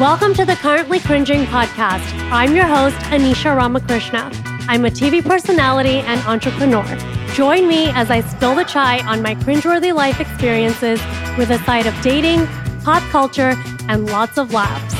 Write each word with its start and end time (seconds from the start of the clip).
Welcome 0.00 0.32
to 0.36 0.46
the 0.46 0.54
Currently 0.54 0.98
Cringing 1.00 1.44
podcast. 1.44 2.00
I'm 2.32 2.56
your 2.56 2.64
host, 2.64 2.96
Anisha 3.10 3.54
Ramakrishna. 3.54 4.30
I'm 4.66 4.86
a 4.86 4.88
TV 4.88 5.22
personality 5.22 5.98
and 5.98 6.18
entrepreneur. 6.22 6.86
Join 7.34 7.68
me 7.68 7.90
as 7.90 8.10
I 8.10 8.22
spill 8.22 8.54
the 8.54 8.64
chai 8.64 9.06
on 9.06 9.20
my 9.20 9.34
cringeworthy 9.34 9.94
life 9.94 10.18
experiences 10.18 11.02
with 11.36 11.50
a 11.50 11.58
side 11.66 11.84
of 11.84 11.94
dating, 12.00 12.46
pop 12.82 13.02
culture, 13.10 13.54
and 13.90 14.06
lots 14.06 14.38
of 14.38 14.54
laughs. 14.54 14.99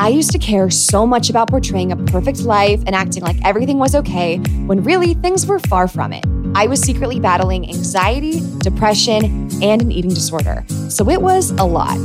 I 0.00 0.08
used 0.08 0.30
to 0.30 0.38
care 0.38 0.70
so 0.70 1.06
much 1.06 1.28
about 1.28 1.50
portraying 1.50 1.92
a 1.92 1.96
perfect 1.96 2.40
life 2.40 2.82
and 2.86 2.94
acting 2.94 3.22
like 3.22 3.36
everything 3.44 3.76
was 3.76 3.94
okay 3.94 4.38
when 4.64 4.82
really 4.82 5.12
things 5.12 5.44
were 5.44 5.58
far 5.58 5.86
from 5.88 6.14
it. 6.14 6.24
I 6.54 6.68
was 6.68 6.80
secretly 6.80 7.20
battling 7.20 7.68
anxiety, 7.68 8.40
depression, 8.60 9.50
and 9.62 9.82
an 9.82 9.92
eating 9.92 10.08
disorder. 10.08 10.64
So 10.88 11.10
it 11.10 11.20
was 11.20 11.50
a 11.50 11.64
lot. 11.64 11.98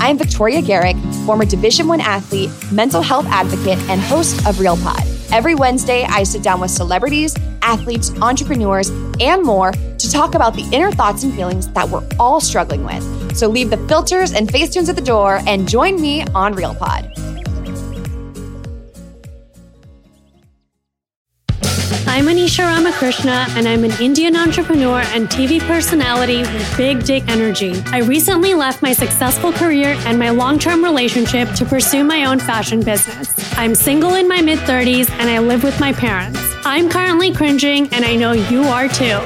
I'm 0.00 0.18
Victoria 0.18 0.60
Garrick, 0.60 0.96
former 1.24 1.44
Division 1.44 1.86
1 1.86 2.00
athlete, 2.00 2.50
mental 2.72 3.00
health 3.00 3.26
advocate, 3.26 3.78
and 3.88 4.00
host 4.00 4.44
of 4.44 4.58
Real 4.58 4.76
Pod. 4.78 5.04
Every 5.30 5.54
Wednesday, 5.54 6.02
I 6.02 6.24
sit 6.24 6.42
down 6.42 6.60
with 6.60 6.72
celebrities, 6.72 7.36
athletes, 7.62 8.10
entrepreneurs, 8.20 8.90
and 9.20 9.44
more 9.44 9.70
to 9.70 10.10
talk 10.10 10.34
about 10.34 10.54
the 10.54 10.68
inner 10.72 10.90
thoughts 10.90 11.22
and 11.22 11.32
feelings 11.32 11.68
that 11.74 11.88
we're 11.88 12.06
all 12.18 12.40
struggling 12.40 12.84
with. 12.84 13.36
So 13.36 13.46
leave 13.46 13.70
the 13.70 13.78
filters 13.86 14.32
and 14.32 14.48
facetunes 14.48 14.88
at 14.88 14.96
the 14.96 15.02
door 15.02 15.40
and 15.46 15.68
join 15.68 16.00
me 16.00 16.24
on 16.34 16.52
Real 16.52 16.74
Pod. 16.74 17.12
I'm 22.46 22.50
Anisha 22.50 22.76
Ramakrishna, 22.76 23.46
and 23.56 23.66
I'm 23.66 23.82
an 23.82 23.90
Indian 24.00 24.36
entrepreneur 24.36 25.00
and 25.06 25.26
TV 25.26 25.58
personality 25.62 26.42
with 26.42 26.76
big 26.76 27.02
dick 27.02 27.24
energy. 27.26 27.82
I 27.86 27.98
recently 27.98 28.54
left 28.54 28.82
my 28.82 28.92
successful 28.92 29.52
career 29.52 29.96
and 30.06 30.16
my 30.16 30.30
long 30.30 30.60
term 30.60 30.84
relationship 30.84 31.50
to 31.54 31.64
pursue 31.64 32.04
my 32.04 32.24
own 32.24 32.38
fashion 32.38 32.84
business. 32.84 33.34
I'm 33.58 33.74
single 33.74 34.14
in 34.14 34.28
my 34.28 34.42
mid 34.42 34.60
30s 34.60 35.10
and 35.18 35.28
I 35.28 35.40
live 35.40 35.64
with 35.64 35.80
my 35.80 35.92
parents. 35.92 36.38
I'm 36.64 36.88
currently 36.88 37.34
cringing, 37.34 37.88
and 37.92 38.04
I 38.04 38.14
know 38.14 38.30
you 38.30 38.62
are 38.62 38.86
too. 38.86 39.18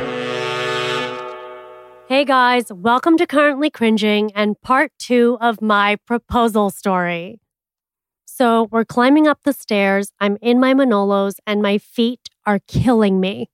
Hey 2.09 2.25
guys, 2.25 2.73
welcome 2.73 3.19
to 3.19 3.27
Currently 3.27 3.69
Cringing 3.69 4.33
and 4.35 4.59
part 4.63 4.93
two 4.99 5.37
of 5.43 5.61
my 5.61 5.97
proposal 6.07 6.71
story. 6.71 7.39
So 8.41 8.69
we're 8.71 8.87
climbing 8.87 9.27
up 9.27 9.43
the 9.43 9.53
stairs. 9.53 10.13
I'm 10.19 10.39
in 10.41 10.59
my 10.59 10.73
Manolos 10.73 11.35
and 11.47 11.61
my 11.61 11.77
feet 11.77 12.31
are 12.47 12.59
killing 12.67 13.21
me. 13.21 13.51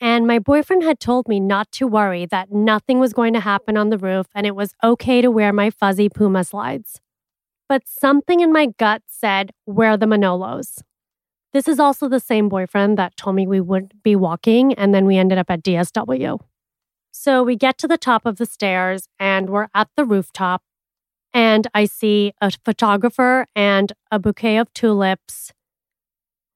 And 0.00 0.28
my 0.28 0.38
boyfriend 0.38 0.84
had 0.84 1.00
told 1.00 1.26
me 1.26 1.40
not 1.40 1.72
to 1.72 1.88
worry, 1.88 2.26
that 2.26 2.52
nothing 2.52 3.00
was 3.00 3.12
going 3.12 3.32
to 3.32 3.40
happen 3.40 3.76
on 3.76 3.90
the 3.90 3.98
roof 3.98 4.28
and 4.32 4.46
it 4.46 4.54
was 4.54 4.74
okay 4.80 5.22
to 5.22 5.30
wear 5.32 5.52
my 5.52 5.70
fuzzy 5.70 6.08
Puma 6.08 6.44
slides. 6.44 7.00
But 7.68 7.88
something 7.88 8.38
in 8.38 8.52
my 8.52 8.66
gut 8.78 9.02
said, 9.08 9.50
wear 9.66 9.96
the 9.96 10.06
Manolos. 10.06 10.82
This 11.52 11.66
is 11.66 11.80
also 11.80 12.08
the 12.08 12.20
same 12.20 12.48
boyfriend 12.48 12.96
that 12.98 13.16
told 13.16 13.34
me 13.34 13.48
we 13.48 13.60
wouldn't 13.60 14.04
be 14.04 14.14
walking 14.14 14.72
and 14.74 14.94
then 14.94 15.04
we 15.04 15.16
ended 15.16 15.38
up 15.38 15.50
at 15.50 15.64
DSW. 15.64 16.38
So 17.10 17.42
we 17.42 17.56
get 17.56 17.76
to 17.78 17.88
the 17.88 17.98
top 17.98 18.24
of 18.24 18.36
the 18.36 18.46
stairs 18.46 19.08
and 19.18 19.50
we're 19.50 19.66
at 19.74 19.88
the 19.96 20.04
rooftop 20.04 20.62
and 21.34 21.66
I 21.74 21.86
see 21.86 22.32
a 22.40 22.50
photographer 22.64 23.46
and 23.54 23.92
a 24.10 24.18
bouquet 24.18 24.58
of 24.58 24.72
tulips 24.74 25.52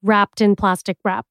wrapped 0.03 0.41
in 0.41 0.57
plastic 0.57 0.99
wrap. 1.05 1.27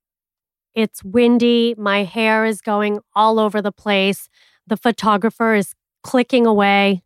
It's 0.74 1.04
windy. 1.04 1.76
My 1.78 2.04
hair 2.04 2.46
is 2.46 2.62
going 2.62 3.00
all 3.16 3.40
over 3.40 3.62
the 3.62 3.72
place. 3.72 4.28
The 4.68 4.78
photographer 4.78 5.54
is 5.54 5.74
clicking 6.04 6.46
away. 6.46 7.04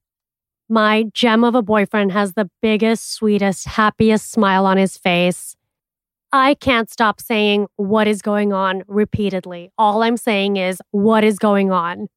My 0.67 1.05
gem 1.13 1.43
of 1.43 1.55
a 1.55 1.61
boyfriend 1.61 2.11
has 2.11 2.33
the 2.33 2.49
biggest, 2.61 3.11
sweetest, 3.11 3.67
happiest 3.67 4.31
smile 4.31 4.65
on 4.65 4.77
his 4.77 4.97
face. 4.97 5.55
I 6.31 6.53
can't 6.53 6.89
stop 6.89 7.19
saying 7.19 7.67
what 7.75 8.07
is 8.07 8.21
going 8.21 8.53
on 8.53 8.83
repeatedly. 8.87 9.71
All 9.77 10.03
I'm 10.03 10.17
saying 10.17 10.57
is 10.57 10.79
what 10.91 11.23
is 11.23 11.39
going 11.39 11.71
on 11.71 12.07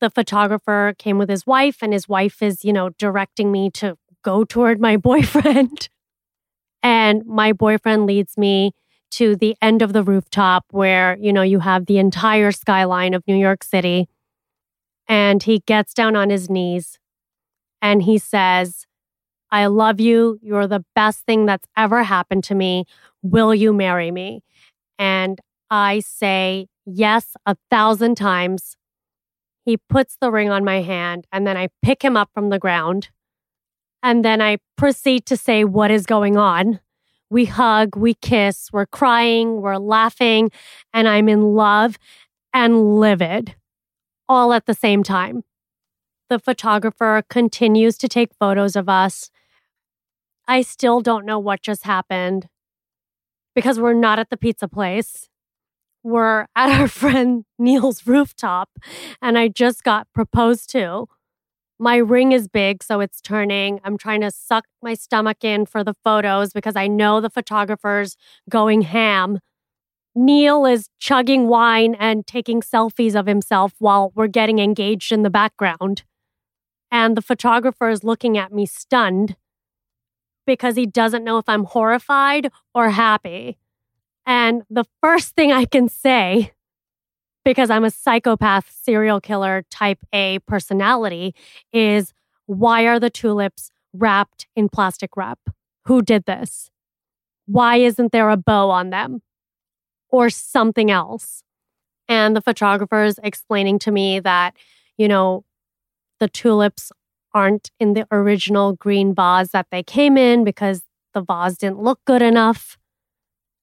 the 0.00 0.10
photographer 0.10 0.94
came 0.98 1.18
with 1.18 1.28
his 1.28 1.46
wife 1.46 1.78
and 1.82 1.92
his 1.92 2.08
wife 2.08 2.42
is, 2.42 2.64
you 2.64 2.72
know, 2.72 2.90
directing 2.90 3.50
me 3.50 3.70
to 3.70 3.96
go 4.22 4.44
toward 4.44 4.80
my 4.80 4.96
boyfriend. 5.08 5.88
and 6.82 7.24
my 7.26 7.52
boyfriend 7.52 8.06
leads 8.06 8.36
me 8.36 8.72
to 9.10 9.36
the 9.36 9.56
end 9.62 9.82
of 9.82 9.92
the 9.92 10.02
rooftop 10.02 10.64
where, 10.70 11.16
you 11.20 11.32
know, 11.32 11.42
you 11.42 11.60
have 11.60 11.86
the 11.86 11.98
entire 11.98 12.52
skyline 12.52 13.14
of 13.14 13.22
New 13.26 13.36
York 13.36 13.64
City. 13.64 14.08
And 15.08 15.42
he 15.42 15.60
gets 15.60 15.94
down 15.94 16.16
on 16.16 16.30
his 16.30 16.50
knees 16.50 16.98
and 17.80 18.02
he 18.02 18.18
says, 18.18 18.86
I 19.50 19.66
love 19.66 20.00
you. 20.00 20.38
You're 20.42 20.66
the 20.66 20.84
best 20.94 21.20
thing 21.20 21.46
that's 21.46 21.66
ever 21.76 22.02
happened 22.02 22.44
to 22.44 22.54
me. 22.54 22.84
Will 23.22 23.54
you 23.54 23.72
marry 23.72 24.10
me? 24.10 24.42
And 24.98 25.40
I 25.70 26.00
say 26.00 26.66
yes 26.84 27.36
a 27.46 27.56
thousand 27.70 28.16
times. 28.16 28.76
He 29.66 29.76
puts 29.76 30.16
the 30.20 30.30
ring 30.30 30.48
on 30.48 30.64
my 30.64 30.80
hand, 30.80 31.26
and 31.32 31.44
then 31.44 31.56
I 31.56 31.68
pick 31.82 32.02
him 32.02 32.16
up 32.16 32.30
from 32.32 32.50
the 32.50 32.58
ground. 32.58 33.10
And 34.00 34.24
then 34.24 34.40
I 34.40 34.58
proceed 34.78 35.26
to 35.26 35.36
say 35.36 35.64
what 35.64 35.90
is 35.90 36.06
going 36.06 36.36
on. 36.36 36.78
We 37.30 37.46
hug, 37.46 37.96
we 37.96 38.14
kiss, 38.14 38.70
we're 38.72 38.86
crying, 38.86 39.60
we're 39.60 39.78
laughing, 39.78 40.52
and 40.94 41.08
I'm 41.08 41.28
in 41.28 41.56
love 41.56 41.98
and 42.54 43.00
livid 43.00 43.56
all 44.28 44.52
at 44.52 44.66
the 44.66 44.74
same 44.74 45.02
time. 45.02 45.42
The 46.30 46.38
photographer 46.38 47.24
continues 47.28 47.98
to 47.98 48.08
take 48.08 48.34
photos 48.38 48.76
of 48.76 48.88
us. 48.88 49.30
I 50.46 50.62
still 50.62 51.00
don't 51.00 51.26
know 51.26 51.40
what 51.40 51.60
just 51.60 51.82
happened 51.82 52.48
because 53.52 53.80
we're 53.80 53.94
not 53.94 54.20
at 54.20 54.30
the 54.30 54.36
pizza 54.36 54.68
place 54.68 55.28
were 56.06 56.46
at 56.54 56.80
our 56.80 56.88
friend 57.02 57.44
Neil's 57.58 58.06
rooftop 58.06 58.70
and 59.20 59.36
I 59.36 59.48
just 59.48 59.82
got 59.82 60.06
proposed 60.14 60.70
to. 60.70 61.08
My 61.78 61.96
ring 61.96 62.32
is 62.32 62.48
big, 62.48 62.82
so 62.82 63.00
it's 63.00 63.20
turning. 63.20 63.80
I'm 63.84 63.98
trying 63.98 64.22
to 64.22 64.30
suck 64.30 64.64
my 64.82 64.94
stomach 64.94 65.44
in 65.44 65.66
for 65.66 65.84
the 65.84 65.94
photos 66.04 66.52
because 66.52 66.74
I 66.74 66.86
know 66.86 67.20
the 67.20 67.28
photographer's 67.28 68.16
going 68.48 68.82
ham. 68.82 69.40
Neil 70.14 70.64
is 70.64 70.88
chugging 70.98 71.48
wine 71.48 71.94
and 71.98 72.26
taking 72.26 72.62
selfies 72.62 73.14
of 73.14 73.26
himself 73.26 73.74
while 73.78 74.12
we're 74.14 74.28
getting 74.28 74.58
engaged 74.58 75.12
in 75.12 75.22
the 75.22 75.28
background. 75.28 76.04
And 76.90 77.14
the 77.14 77.22
photographer 77.22 77.90
is 77.90 78.02
looking 78.02 78.38
at 78.38 78.52
me 78.52 78.64
stunned 78.64 79.36
because 80.46 80.76
he 80.76 80.86
doesn't 80.86 81.24
know 81.24 81.36
if 81.36 81.48
I'm 81.48 81.64
horrified 81.64 82.50
or 82.74 82.90
happy. 82.90 83.58
And 84.26 84.62
the 84.68 84.84
first 85.00 85.34
thing 85.36 85.52
I 85.52 85.64
can 85.64 85.88
say, 85.88 86.52
because 87.44 87.70
I'm 87.70 87.84
a 87.84 87.90
psychopath, 87.90 88.70
serial 88.82 89.20
killer, 89.20 89.64
type 89.70 90.00
A 90.12 90.40
personality, 90.40 91.34
is 91.72 92.12
why 92.46 92.86
are 92.86 92.98
the 92.98 93.10
tulips 93.10 93.70
wrapped 93.92 94.48
in 94.56 94.68
plastic 94.68 95.16
wrap? 95.16 95.38
Who 95.84 96.02
did 96.02 96.24
this? 96.24 96.70
Why 97.46 97.76
isn't 97.76 98.10
there 98.10 98.28
a 98.30 98.36
bow 98.36 98.70
on 98.70 98.90
them 98.90 99.22
or 100.10 100.28
something 100.28 100.90
else? 100.90 101.44
And 102.08 102.36
the 102.36 102.42
photographer 102.42 103.04
is 103.04 103.20
explaining 103.22 103.78
to 103.80 103.92
me 103.92 104.18
that, 104.20 104.56
you 104.98 105.06
know, 105.06 105.44
the 106.18 106.28
tulips 106.28 106.90
aren't 107.32 107.70
in 107.78 107.92
the 107.92 108.06
original 108.10 108.72
green 108.72 109.14
vase 109.14 109.50
that 109.50 109.66
they 109.70 109.82
came 109.82 110.16
in 110.16 110.42
because 110.42 110.82
the 111.14 111.20
vase 111.20 111.58
didn't 111.58 111.80
look 111.80 112.00
good 112.04 112.22
enough. 112.22 112.78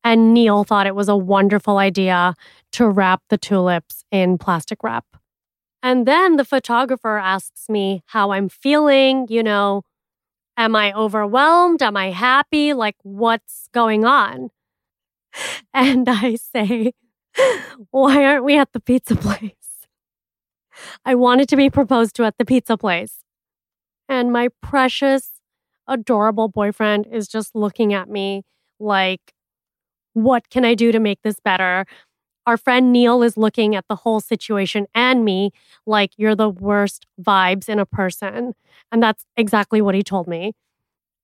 And 0.04 0.34
Neil 0.34 0.64
thought 0.64 0.88
it 0.88 0.96
was 0.96 1.08
a 1.08 1.16
wonderful 1.16 1.78
idea 1.78 2.36
to 2.74 2.90
wrap 2.90 3.22
the 3.30 3.38
tulips 3.38 4.04
in 4.12 4.38
plastic 4.38 4.84
wrap. 4.84 5.06
And 5.82 6.06
then 6.06 6.38
the 6.38 6.46
photographer 6.46 7.18
asks 7.18 7.70
me 7.70 8.04
how 8.08 8.32
I'm 8.32 8.50
feeling, 8.50 9.28
you 9.30 9.44
know, 9.44 9.84
am 10.58 10.76
I 10.76 10.94
overwhelmed? 10.94 11.82
Am 11.82 11.98
I 11.98 12.12
happy? 12.12 12.74
Like, 12.74 12.96
what's 13.04 13.68
going 13.74 14.06
on? 14.06 14.50
And 15.74 16.08
I 16.08 16.36
say, 16.36 16.94
why 17.90 18.24
aren't 18.24 18.44
we 18.44 18.56
at 18.56 18.72
the 18.72 18.80
pizza 18.80 19.16
place? 19.16 19.88
I 21.06 21.16
wanted 21.16 21.50
to 21.50 21.56
be 21.56 21.72
proposed 21.72 22.16
to 22.18 22.24
at 22.24 22.38
the 22.38 22.46
pizza 22.46 22.78
place. 22.78 23.24
And 24.08 24.32
my 24.32 24.50
precious, 24.62 25.32
adorable 25.88 26.50
boyfriend 26.50 27.08
is 27.12 27.28
just 27.28 27.56
looking 27.56 27.94
at 27.94 28.10
me 28.10 28.44
like, 28.80 29.34
what 30.13 30.50
can 30.50 30.65
I 30.65 30.75
do 30.75 30.92
to 30.92 31.00
make 31.00 31.21
this 31.24 31.39
better? 31.39 31.86
Our 32.45 32.57
friend 32.57 32.92
Neil 32.92 33.24
is 33.24 33.38
looking 33.38 33.75
at 33.75 33.86
the 33.88 33.95
whole 33.98 34.19
situation 34.19 34.86
and 34.94 35.24
me 35.24 35.51
like 35.86 36.12
you're 36.18 36.36
the 36.36 36.50
worst 36.50 37.06
vibes 37.21 37.69
in 37.69 37.80
a 37.80 37.86
person. 37.86 38.54
And 38.92 39.01
that's 39.01 39.25
exactly 39.38 39.81
what 39.81 39.95
he 39.95 40.04
told 40.04 40.27
me. 40.27 40.54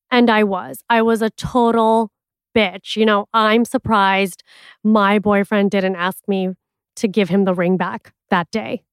And 0.10 0.30
I 0.30 0.44
was. 0.44 0.84
I 0.90 1.02
was 1.02 1.22
a 1.22 1.30
total 1.30 2.12
bitch. 2.56 2.96
You 2.96 3.06
know, 3.06 3.28
I'm 3.34 3.66
surprised 3.66 4.44
my 4.84 5.20
boyfriend 5.20 5.72
didn't 5.72 5.96
ask 5.96 6.28
me 6.28 6.56
to 6.96 7.08
give 7.08 7.30
him 7.30 7.46
the 7.46 7.54
ring 7.54 7.78
back 7.78 8.14
that 8.30 8.50
day. 8.52 8.84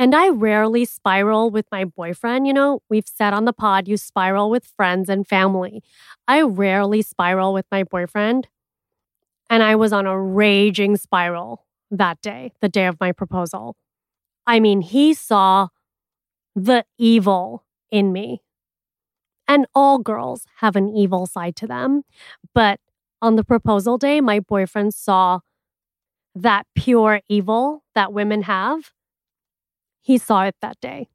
And 0.00 0.14
I 0.14 0.28
rarely 0.28 0.84
spiral 0.84 1.50
with 1.50 1.66
my 1.72 1.84
boyfriend. 1.84 2.46
You 2.46 2.52
know, 2.52 2.82
we've 2.88 3.08
said 3.08 3.32
on 3.32 3.46
the 3.46 3.52
pod, 3.52 3.88
you 3.88 3.96
spiral 3.96 4.48
with 4.48 4.64
friends 4.64 5.08
and 5.08 5.26
family. 5.26 5.82
I 6.28 6.42
rarely 6.42 7.02
spiral 7.02 7.52
with 7.52 7.66
my 7.72 7.82
boyfriend. 7.82 8.46
And 9.50 9.62
I 9.62 9.76
was 9.76 9.92
on 9.92 10.06
a 10.06 10.20
raging 10.20 10.96
spiral 10.96 11.64
that 11.90 12.20
day, 12.20 12.52
the 12.60 12.68
day 12.68 12.86
of 12.86 13.00
my 13.00 13.12
proposal. 13.12 13.76
I 14.46 14.60
mean, 14.60 14.80
he 14.80 15.14
saw 15.14 15.68
the 16.54 16.84
evil 16.98 17.64
in 17.90 18.12
me. 18.12 18.42
And 19.46 19.66
all 19.74 19.98
girls 19.98 20.44
have 20.56 20.76
an 20.76 20.88
evil 20.88 21.26
side 21.26 21.56
to 21.56 21.66
them. 21.66 22.02
But 22.54 22.80
on 23.22 23.36
the 23.36 23.44
proposal 23.44 23.96
day, 23.96 24.20
my 24.20 24.40
boyfriend 24.40 24.92
saw 24.92 25.40
that 26.34 26.66
pure 26.74 27.22
evil 27.28 27.82
that 27.94 28.12
women 28.12 28.42
have 28.42 28.92
he 30.08 30.16
saw 30.16 30.44
it 30.44 30.56
that 30.62 30.80
day. 30.80 31.06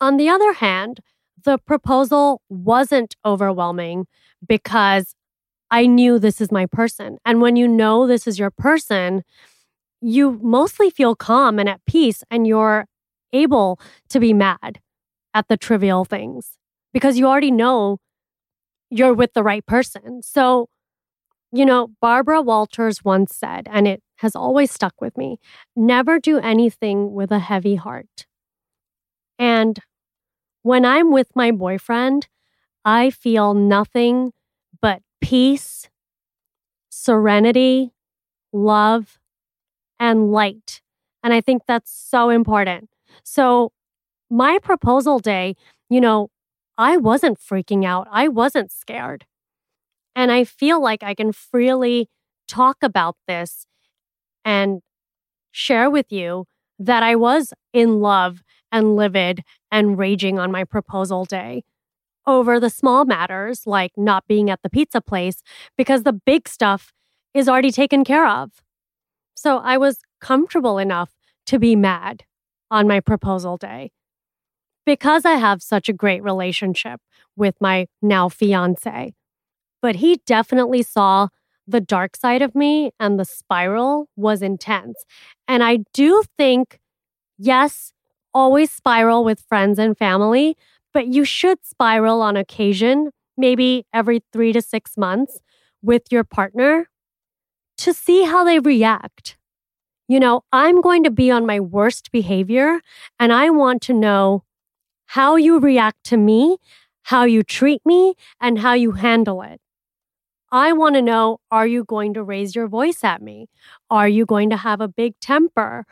On 0.00 0.16
the 0.16 0.30
other 0.30 0.54
hand, 0.54 1.00
the 1.44 1.58
proposal 1.58 2.40
wasn't 2.48 3.14
overwhelming 3.26 4.06
because 4.46 5.14
I 5.74 5.86
knew 5.86 6.20
this 6.20 6.40
is 6.40 6.52
my 6.52 6.66
person. 6.66 7.18
And 7.26 7.40
when 7.40 7.56
you 7.56 7.66
know 7.66 8.06
this 8.06 8.28
is 8.28 8.38
your 8.38 8.52
person, 8.52 9.24
you 10.00 10.38
mostly 10.40 10.88
feel 10.88 11.16
calm 11.16 11.58
and 11.58 11.68
at 11.68 11.84
peace, 11.84 12.22
and 12.30 12.46
you're 12.46 12.86
able 13.32 13.80
to 14.10 14.20
be 14.20 14.32
mad 14.32 14.78
at 15.34 15.48
the 15.48 15.56
trivial 15.56 16.04
things 16.04 16.58
because 16.92 17.18
you 17.18 17.26
already 17.26 17.50
know 17.50 17.98
you're 18.88 19.14
with 19.14 19.32
the 19.32 19.42
right 19.42 19.66
person. 19.66 20.22
So, 20.22 20.68
you 21.50 21.66
know, 21.66 21.88
Barbara 22.00 22.40
Walters 22.40 23.04
once 23.04 23.34
said, 23.34 23.66
and 23.68 23.88
it 23.88 24.00
has 24.18 24.36
always 24.36 24.70
stuck 24.70 25.00
with 25.00 25.18
me 25.18 25.40
never 25.74 26.20
do 26.20 26.38
anything 26.38 27.14
with 27.14 27.32
a 27.32 27.40
heavy 27.40 27.74
heart. 27.74 28.26
And 29.40 29.80
when 30.62 30.84
I'm 30.84 31.10
with 31.10 31.34
my 31.34 31.50
boyfriend, 31.50 32.28
I 32.84 33.10
feel 33.10 33.54
nothing 33.54 34.30
peace, 35.24 35.88
serenity, 36.90 37.92
love, 38.52 39.18
and 39.98 40.30
light. 40.30 40.82
And 41.22 41.32
I 41.32 41.40
think 41.40 41.62
that's 41.66 41.90
so 41.90 42.28
important. 42.28 42.90
So, 43.22 43.72
my 44.28 44.58
proposal 44.62 45.18
day, 45.18 45.56
you 45.88 45.98
know, 45.98 46.28
I 46.76 46.98
wasn't 46.98 47.38
freaking 47.38 47.86
out. 47.86 48.06
I 48.10 48.28
wasn't 48.28 48.70
scared. 48.70 49.24
And 50.14 50.30
I 50.30 50.44
feel 50.44 50.82
like 50.82 51.02
I 51.02 51.14
can 51.14 51.32
freely 51.32 52.10
talk 52.46 52.82
about 52.82 53.16
this 53.26 53.66
and 54.44 54.82
share 55.52 55.88
with 55.88 56.12
you 56.12 56.44
that 56.78 57.02
I 57.02 57.16
was 57.16 57.54
in 57.72 58.00
love 58.00 58.42
and 58.70 58.94
livid 58.94 59.42
and 59.72 59.96
raging 59.96 60.38
on 60.38 60.52
my 60.52 60.64
proposal 60.64 61.24
day 61.24 61.64
over 62.26 62.58
the 62.58 62.70
small 62.70 63.04
matters 63.04 63.66
like 63.66 63.92
not 63.96 64.26
being 64.26 64.50
at 64.50 64.62
the 64.62 64.70
pizza 64.70 65.00
place 65.00 65.42
because 65.76 66.02
the 66.02 66.12
big 66.12 66.48
stuff 66.48 66.92
is 67.34 67.48
already 67.48 67.70
taken 67.70 68.04
care 68.04 68.26
of. 68.26 68.62
So 69.34 69.58
I 69.58 69.76
was 69.76 69.98
comfortable 70.20 70.78
enough 70.78 71.12
to 71.46 71.58
be 71.58 71.76
mad 71.76 72.24
on 72.70 72.88
my 72.88 73.00
proposal 73.00 73.56
day. 73.56 73.90
Because 74.86 75.24
I 75.24 75.32
have 75.32 75.62
such 75.62 75.88
a 75.88 75.94
great 75.94 76.22
relationship 76.22 77.00
with 77.36 77.54
my 77.60 77.86
now 78.02 78.28
fiance. 78.28 79.14
But 79.80 79.96
he 79.96 80.20
definitely 80.26 80.82
saw 80.82 81.28
the 81.66 81.80
dark 81.80 82.16
side 82.16 82.42
of 82.42 82.54
me 82.54 82.90
and 83.00 83.18
the 83.18 83.24
spiral 83.24 84.08
was 84.16 84.42
intense. 84.42 85.04
And 85.48 85.62
I 85.62 85.78
do 85.92 86.22
think, 86.36 86.78
yes, 87.38 87.92
always 88.34 88.70
spiral 88.70 89.24
with 89.24 89.44
friends 89.48 89.78
and 89.78 89.96
family, 89.96 90.56
but 90.94 91.08
you 91.08 91.24
should 91.24 91.58
spiral 91.66 92.22
on 92.22 92.36
occasion, 92.36 93.10
maybe 93.36 93.86
every 93.92 94.22
three 94.32 94.52
to 94.54 94.62
six 94.62 94.96
months 94.96 95.40
with 95.82 96.04
your 96.10 96.24
partner 96.24 96.88
to 97.78 97.92
see 97.92 98.24
how 98.24 98.44
they 98.44 98.58
react. 98.60 99.36
You 100.08 100.20
know, 100.20 100.42
I'm 100.52 100.80
going 100.80 101.04
to 101.04 101.10
be 101.10 101.30
on 101.30 101.46
my 101.46 101.60
worst 101.60 102.12
behavior 102.12 102.80
and 103.18 103.32
I 103.32 103.50
want 103.50 103.82
to 103.82 103.94
know 103.94 104.44
how 105.06 105.36
you 105.36 105.58
react 105.60 106.04
to 106.04 106.16
me, 106.16 106.58
how 107.04 107.24
you 107.24 107.42
treat 107.42 107.82
me, 107.86 108.14
and 108.40 108.58
how 108.58 108.74
you 108.74 108.92
handle 108.92 109.42
it. 109.42 109.60
I 110.52 110.72
want 110.72 110.94
to 110.94 111.02
know 111.02 111.38
are 111.50 111.66
you 111.66 111.84
going 111.84 112.14
to 112.14 112.22
raise 112.22 112.54
your 112.54 112.68
voice 112.68 113.02
at 113.02 113.20
me? 113.22 113.48
Are 113.90 114.08
you 114.08 114.24
going 114.24 114.50
to 114.50 114.56
have 114.56 114.80
a 114.80 114.88
big 114.88 115.14
temper? 115.20 115.84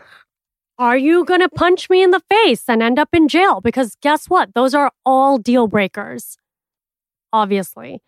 Are 0.83 0.99
you 0.99 1.25
going 1.25 1.39
to 1.39 1.49
punch 1.49 1.89
me 1.89 2.03
in 2.03 2.11
the 2.11 2.25
face 2.29 2.65
and 2.67 2.83
end 2.83 2.99
up 2.99 3.11
in 3.13 3.29
jail? 3.29 3.61
Because 3.61 3.97
guess 4.03 4.27
what? 4.27 4.53
Those 4.53 4.75
are 4.75 4.91
all 5.07 5.39
deal 5.39 5.69
breakers, 5.69 6.39
obviously. 7.33 8.03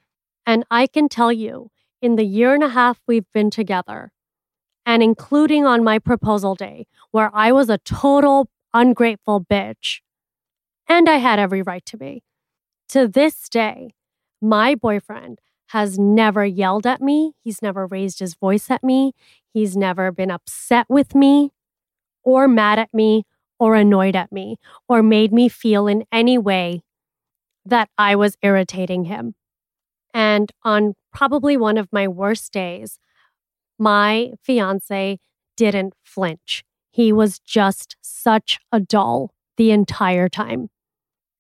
And 0.45 0.65
I 0.73 0.89
can 0.89 1.09
tell 1.09 1.31
you, 1.31 1.71
in 2.03 2.17
the 2.17 2.25
year 2.25 2.53
and 2.53 2.65
a 2.65 2.71
half 2.71 2.99
we've 3.07 3.31
been 3.33 3.49
together, 3.49 4.11
and 4.85 5.05
including 5.05 5.65
on 5.65 5.85
my 5.85 6.01
proposal 6.01 6.57
day, 6.57 6.89
where 7.13 7.31
I 7.33 7.53
was 7.53 7.71
a 7.71 7.79
total 7.79 8.49
ungrateful 8.73 9.47
bitch, 9.49 10.01
and 10.89 11.09
I 11.09 11.19
had 11.19 11.39
every 11.39 11.63
right 11.63 11.87
to 11.87 11.97
be, 11.97 12.25
to 12.89 13.07
this 13.07 13.49
day, 13.49 13.95
my 14.43 14.75
boyfriend 14.75 15.39
has 15.69 15.97
never 15.97 16.45
yelled 16.45 16.89
at 16.89 17.01
me. 17.01 17.35
He's 17.41 17.63
never 17.63 17.87
raised 17.87 18.19
his 18.19 18.35
voice 18.35 18.69
at 18.69 18.83
me. 18.83 19.13
He's 19.53 19.77
never 19.77 20.11
been 20.11 20.33
upset 20.33 20.87
with 20.89 21.15
me 21.15 21.53
or 22.25 22.49
mad 22.49 22.79
at 22.79 22.93
me 22.93 23.25
or 23.59 23.75
annoyed 23.77 24.17
at 24.17 24.33
me 24.33 24.57
or 24.89 25.03
made 25.03 25.33
me 25.33 25.49
feel 25.49 25.87
in 25.87 26.05
any 26.13 26.39
way 26.39 26.83
that 27.65 27.89
I 27.97 28.17
was 28.17 28.37
irritating 28.43 29.05
him. 29.05 29.35
And 30.13 30.51
on 30.63 30.95
probably 31.13 31.57
one 31.57 31.79
of 31.79 31.93
my 31.93 32.09
worst 32.09 32.53
days, 32.53 32.99
my 33.79 34.33
fiance 34.43 35.19
didn't 35.57 35.95
flinch. 36.05 36.65
He 36.91 37.13
was 37.13 37.39
just 37.41 37.97
such 38.03 38.59
a 38.73 38.81
doll 38.81 39.33
the 39.57 39.71
entire 39.71 40.29
time. 40.29 40.71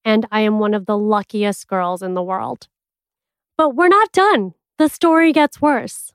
and 0.04 0.26
I 0.30 0.40
am 0.40 0.58
one 0.58 0.74
of 0.74 0.86
the 0.86 0.98
luckiest 0.98 1.66
girls 1.66 2.02
in 2.02 2.14
the 2.14 2.22
world. 2.22 2.68
But 3.56 3.74
we're 3.74 3.88
not 3.88 4.12
done. 4.12 4.54
The 4.78 4.88
story 4.88 5.32
gets 5.32 5.60
worse. 5.62 6.12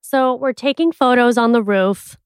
So 0.00 0.34
we're 0.34 0.52
taking 0.52 0.92
photos 0.92 1.36
on 1.36 1.52
the 1.52 1.62
roof, 1.62 2.16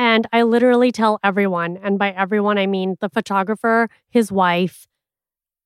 and 0.00 0.26
I 0.32 0.44
literally 0.44 0.92
tell 0.92 1.20
everyone, 1.22 1.76
and 1.76 1.98
by 1.98 2.12
everyone, 2.12 2.56
I 2.56 2.66
mean 2.66 2.96
the 3.02 3.10
photographer, 3.10 3.90
his 4.08 4.32
wife, 4.32 4.88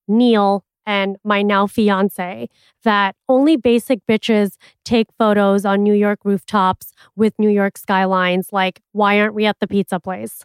Neil, 0.08 0.64
and 0.84 1.18
my 1.22 1.42
now 1.42 1.68
fiance, 1.68 2.48
that 2.82 3.14
only 3.28 3.56
basic 3.56 4.00
bitches 4.08 4.56
take 4.84 5.06
photos 5.16 5.64
on 5.64 5.84
New 5.84 5.94
York 5.94 6.18
rooftops 6.24 6.92
with 7.14 7.38
New 7.38 7.48
York 7.48 7.78
skylines. 7.78 8.48
Like, 8.50 8.80
why 8.90 9.20
aren't 9.20 9.34
we 9.34 9.46
at 9.46 9.60
the 9.60 9.68
pizza 9.68 10.00
place? 10.00 10.44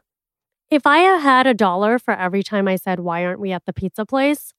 If 0.69 0.85
I 0.85 0.99
had 0.99 1.47
a 1.47 1.55
dollar 1.55 1.97
for 1.97 2.13
every 2.13 2.43
time 2.43 2.67
I 2.67 2.75
said, 2.75 2.99
Why 2.99 3.25
aren't 3.25 3.39
we 3.39 3.51
at 3.51 3.65
the 3.65 3.73
pizza 3.73 4.05
place? 4.05 4.53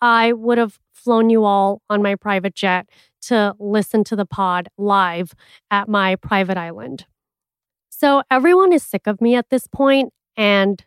I 0.00 0.32
would 0.32 0.58
have 0.58 0.80
flown 0.92 1.30
you 1.30 1.44
all 1.44 1.82
on 1.88 2.02
my 2.02 2.16
private 2.16 2.56
jet 2.56 2.88
to 3.28 3.54
listen 3.60 4.02
to 4.02 4.16
the 4.16 4.26
pod 4.26 4.70
live 4.76 5.34
at 5.70 5.88
my 5.88 6.16
private 6.16 6.56
island. 6.56 7.06
So 7.98 8.22
everyone 8.30 8.74
is 8.74 8.82
sick 8.82 9.06
of 9.06 9.22
me 9.22 9.36
at 9.36 9.48
this 9.48 9.66
point, 9.66 10.12
and 10.36 10.84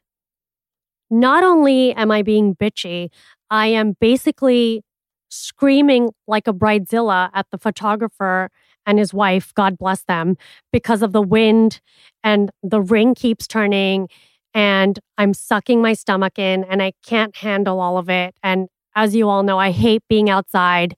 not 1.09 1.43
only 1.43 1.91
am 1.93 2.11
I 2.11 2.21
being 2.21 2.55
bitchy, 2.55 3.09
I 3.49 3.65
am 3.65 3.95
basically 3.99 4.83
screaming 5.29 6.11
like 6.27 6.47
a 6.47 6.53
bridezilla 6.53 7.31
at 7.33 7.47
the 7.49 7.57
photographer 7.57 8.51
and 8.85 8.99
his 8.99 9.11
wife, 9.11 9.51
God 9.55 9.75
bless 9.79 10.03
them, 10.03 10.37
because 10.71 11.01
of 11.01 11.11
the 11.11 11.21
wind 11.23 11.81
and 12.23 12.51
the 12.61 12.79
ring 12.79 13.15
keeps 13.15 13.47
turning 13.47 14.07
and 14.53 14.99
I'm 15.17 15.33
sucking 15.33 15.81
my 15.81 15.93
stomach 15.93 16.37
in 16.37 16.63
and 16.63 16.79
I 16.79 16.93
can't 17.03 17.35
handle 17.35 17.79
all 17.79 17.97
of 17.97 18.07
it. 18.11 18.35
And 18.43 18.67
as 18.95 19.15
you 19.15 19.29
all 19.29 19.41
know, 19.41 19.57
I 19.57 19.71
hate 19.71 20.03
being 20.09 20.29
outside. 20.29 20.95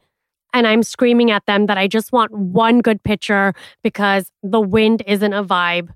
And 0.54 0.68
I'm 0.68 0.84
screaming 0.84 1.32
at 1.32 1.46
them 1.46 1.68
that 1.68 1.78
I 1.78 1.88
just 1.88 2.12
want 2.12 2.34
one 2.34 2.80
good 2.80 3.02
picture 3.04 3.54
because 3.82 4.30
the 4.44 4.60
wind 4.60 5.04
isn't 5.08 5.32
a 5.32 5.44
vibe. 5.44 5.92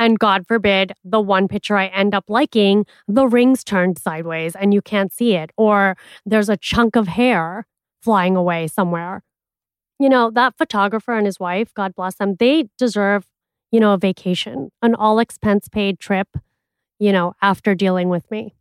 And 0.00 0.18
God 0.18 0.48
forbid, 0.48 0.94
the 1.04 1.20
one 1.20 1.48
picture 1.48 1.76
I 1.78 1.88
end 1.88 2.14
up 2.16 2.24
liking, 2.28 2.86
the 3.08 3.28
ring's 3.28 3.64
turned 3.64 3.98
sideways 4.00 4.56
and 4.56 4.74
you 4.74 4.82
can't 4.82 5.12
see 5.12 5.36
it, 5.36 5.52
or 5.58 5.96
there's 6.26 6.50
a 6.50 6.58
chunk 6.58 6.96
of 6.96 7.08
hair 7.08 7.66
flying 8.02 8.36
away 8.36 8.68
somewhere. 8.68 9.22
You 10.00 10.08
know, 10.10 10.30
that 10.32 10.56
photographer 10.58 11.12
and 11.14 11.26
his 11.26 11.40
wife, 11.40 11.74
God 11.74 11.94
bless 11.94 12.16
them, 12.16 12.36
they 12.40 12.68
deserve, 12.78 13.26
you 13.72 13.80
know, 13.80 13.94
a 13.94 13.98
vacation, 13.98 14.70
an 14.82 14.94
all 14.96 15.20
expense 15.20 15.68
paid 15.68 16.00
trip 16.00 16.28
you 17.00 17.12
know, 17.12 17.34
after 17.42 17.74
dealing 17.74 18.10
with 18.10 18.30
me. 18.30 18.54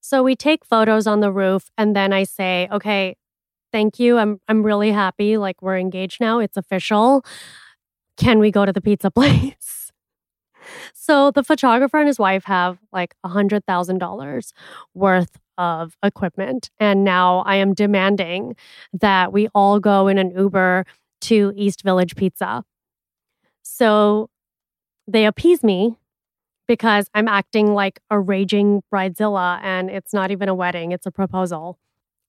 So 0.00 0.22
we 0.22 0.36
take 0.36 0.64
photos 0.64 1.06
on 1.06 1.20
the 1.20 1.32
roof 1.32 1.70
and 1.78 1.94
then 1.96 2.12
I 2.12 2.24
say, 2.24 2.68
"Okay, 2.72 3.16
thank 3.72 3.98
you. 3.98 4.18
I'm 4.18 4.40
I'm 4.48 4.62
really 4.64 4.92
happy 4.92 5.36
like 5.38 5.62
we're 5.62 5.78
engaged 5.78 6.20
now. 6.20 6.40
It's 6.40 6.56
official. 6.56 7.24
Can 8.16 8.38
we 8.38 8.50
go 8.50 8.66
to 8.66 8.72
the 8.72 8.80
pizza 8.80 9.10
place?" 9.10 9.77
So 11.08 11.30
the 11.30 11.42
photographer 11.42 11.96
and 11.96 12.06
his 12.06 12.18
wife 12.18 12.44
have 12.44 12.78
like 12.92 13.14
a 13.24 13.30
$100,000 13.30 14.52
worth 14.92 15.38
of 15.56 15.96
equipment 16.02 16.70
and 16.78 17.02
now 17.02 17.38
I 17.46 17.56
am 17.56 17.72
demanding 17.72 18.56
that 18.92 19.32
we 19.32 19.48
all 19.54 19.80
go 19.80 20.06
in 20.06 20.18
an 20.18 20.32
Uber 20.36 20.84
to 21.22 21.52
East 21.56 21.82
Village 21.82 22.14
Pizza. 22.14 22.62
So 23.62 24.28
they 25.06 25.24
appease 25.24 25.64
me 25.64 25.96
because 26.66 27.08
I'm 27.14 27.26
acting 27.26 27.72
like 27.72 28.00
a 28.10 28.20
raging 28.20 28.82
bridezilla 28.92 29.60
and 29.62 29.88
it's 29.88 30.12
not 30.12 30.30
even 30.30 30.50
a 30.50 30.54
wedding, 30.54 30.92
it's 30.92 31.06
a 31.06 31.10
proposal. 31.10 31.78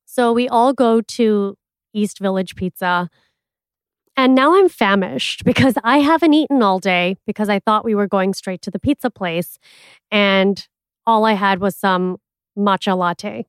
So 0.05 0.31
we 0.31 0.47
all 0.47 0.71
go 0.71 1.01
to 1.01 1.57
East 1.93 2.19
Village 2.19 2.55
Pizza. 2.55 3.09
And 4.19 4.35
now 4.35 4.53
I'm 4.53 4.67
famished 4.67 5.45
because 5.45 5.75
I 5.81 5.99
haven't 5.99 6.33
eaten 6.33 6.61
all 6.61 6.79
day 6.79 7.15
because 7.25 7.47
I 7.47 7.59
thought 7.59 7.85
we 7.85 7.95
were 7.95 8.05
going 8.05 8.33
straight 8.33 8.61
to 8.63 8.69
the 8.69 8.77
pizza 8.77 9.09
place. 9.09 9.57
And 10.11 10.67
all 11.07 11.23
I 11.23 11.31
had 11.35 11.59
was 11.61 11.77
some 11.77 12.17
matcha 12.57 12.97
latte. 12.97 13.45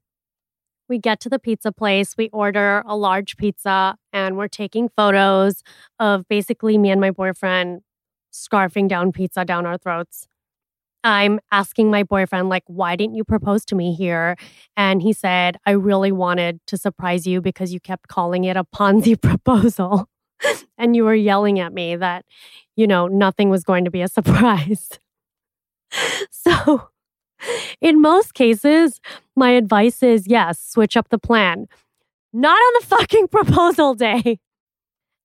We 0.89 1.01
get 1.01 1.19
to 1.23 1.29
the 1.29 1.41
pizza 1.41 1.73
place, 1.73 2.17
we 2.17 2.29
order 2.29 2.85
a 2.87 2.97
large 2.97 3.37
pizza, 3.37 3.97
and 4.13 4.37
we're 4.37 4.47
taking 4.47 4.89
photos 4.97 5.65
of 5.99 6.29
basically 6.29 6.79
me 6.79 6.91
and 6.91 7.01
my 7.01 7.11
boyfriend 7.11 7.81
scarfing 8.33 8.87
down 8.87 9.11
pizza 9.11 9.45
down 9.45 9.67
our 9.67 9.77
throats. 9.77 10.29
I'm 11.03 11.41
asking 11.51 11.91
my 11.91 12.05
boyfriend, 12.05 12.49
like, 12.49 12.65
why 12.69 12.95
didn't 12.95 13.17
you 13.17 13.25
propose 13.25 13.65
to 13.67 13.75
me 13.75 13.93
here? 13.93 14.37
And 14.77 15.03
he 15.03 15.13
said, 15.13 15.57
I 15.67 15.73
really 15.73 16.13
wanted 16.13 16.61
to 16.69 16.77
surprise 16.77 17.27
you 17.27 17.41
because 17.41 17.73
you 17.73 17.81
kept 17.81 18.07
calling 18.07 18.45
it 18.45 18.57
a 18.57 18.63
Ponzi 18.63 19.21
proposal. 19.21 20.10
And 20.81 20.97
you 20.97 21.05
were 21.05 21.15
yelling 21.15 21.61
at 21.61 21.73
me 21.73 21.95
that, 21.97 22.25
you 22.75 22.87
know, 22.87 23.07
nothing 23.07 23.51
was 23.51 23.63
going 23.63 23.85
to 23.85 23.91
be 23.91 24.03
a 24.03 24.09
surprise. 24.19 24.99
so, 26.31 26.89
in 27.81 28.01
most 28.01 28.35
cases, 28.35 29.01
my 29.37 29.51
advice 29.51 30.03
is 30.03 30.27
yes, 30.27 30.61
switch 30.61 30.97
up 30.97 31.09
the 31.11 31.19
plan. 31.19 31.67
Not 32.33 32.57
on 32.57 32.73
the 32.81 32.87
fucking 32.97 33.29
proposal 33.29 33.95
day. 33.95 34.41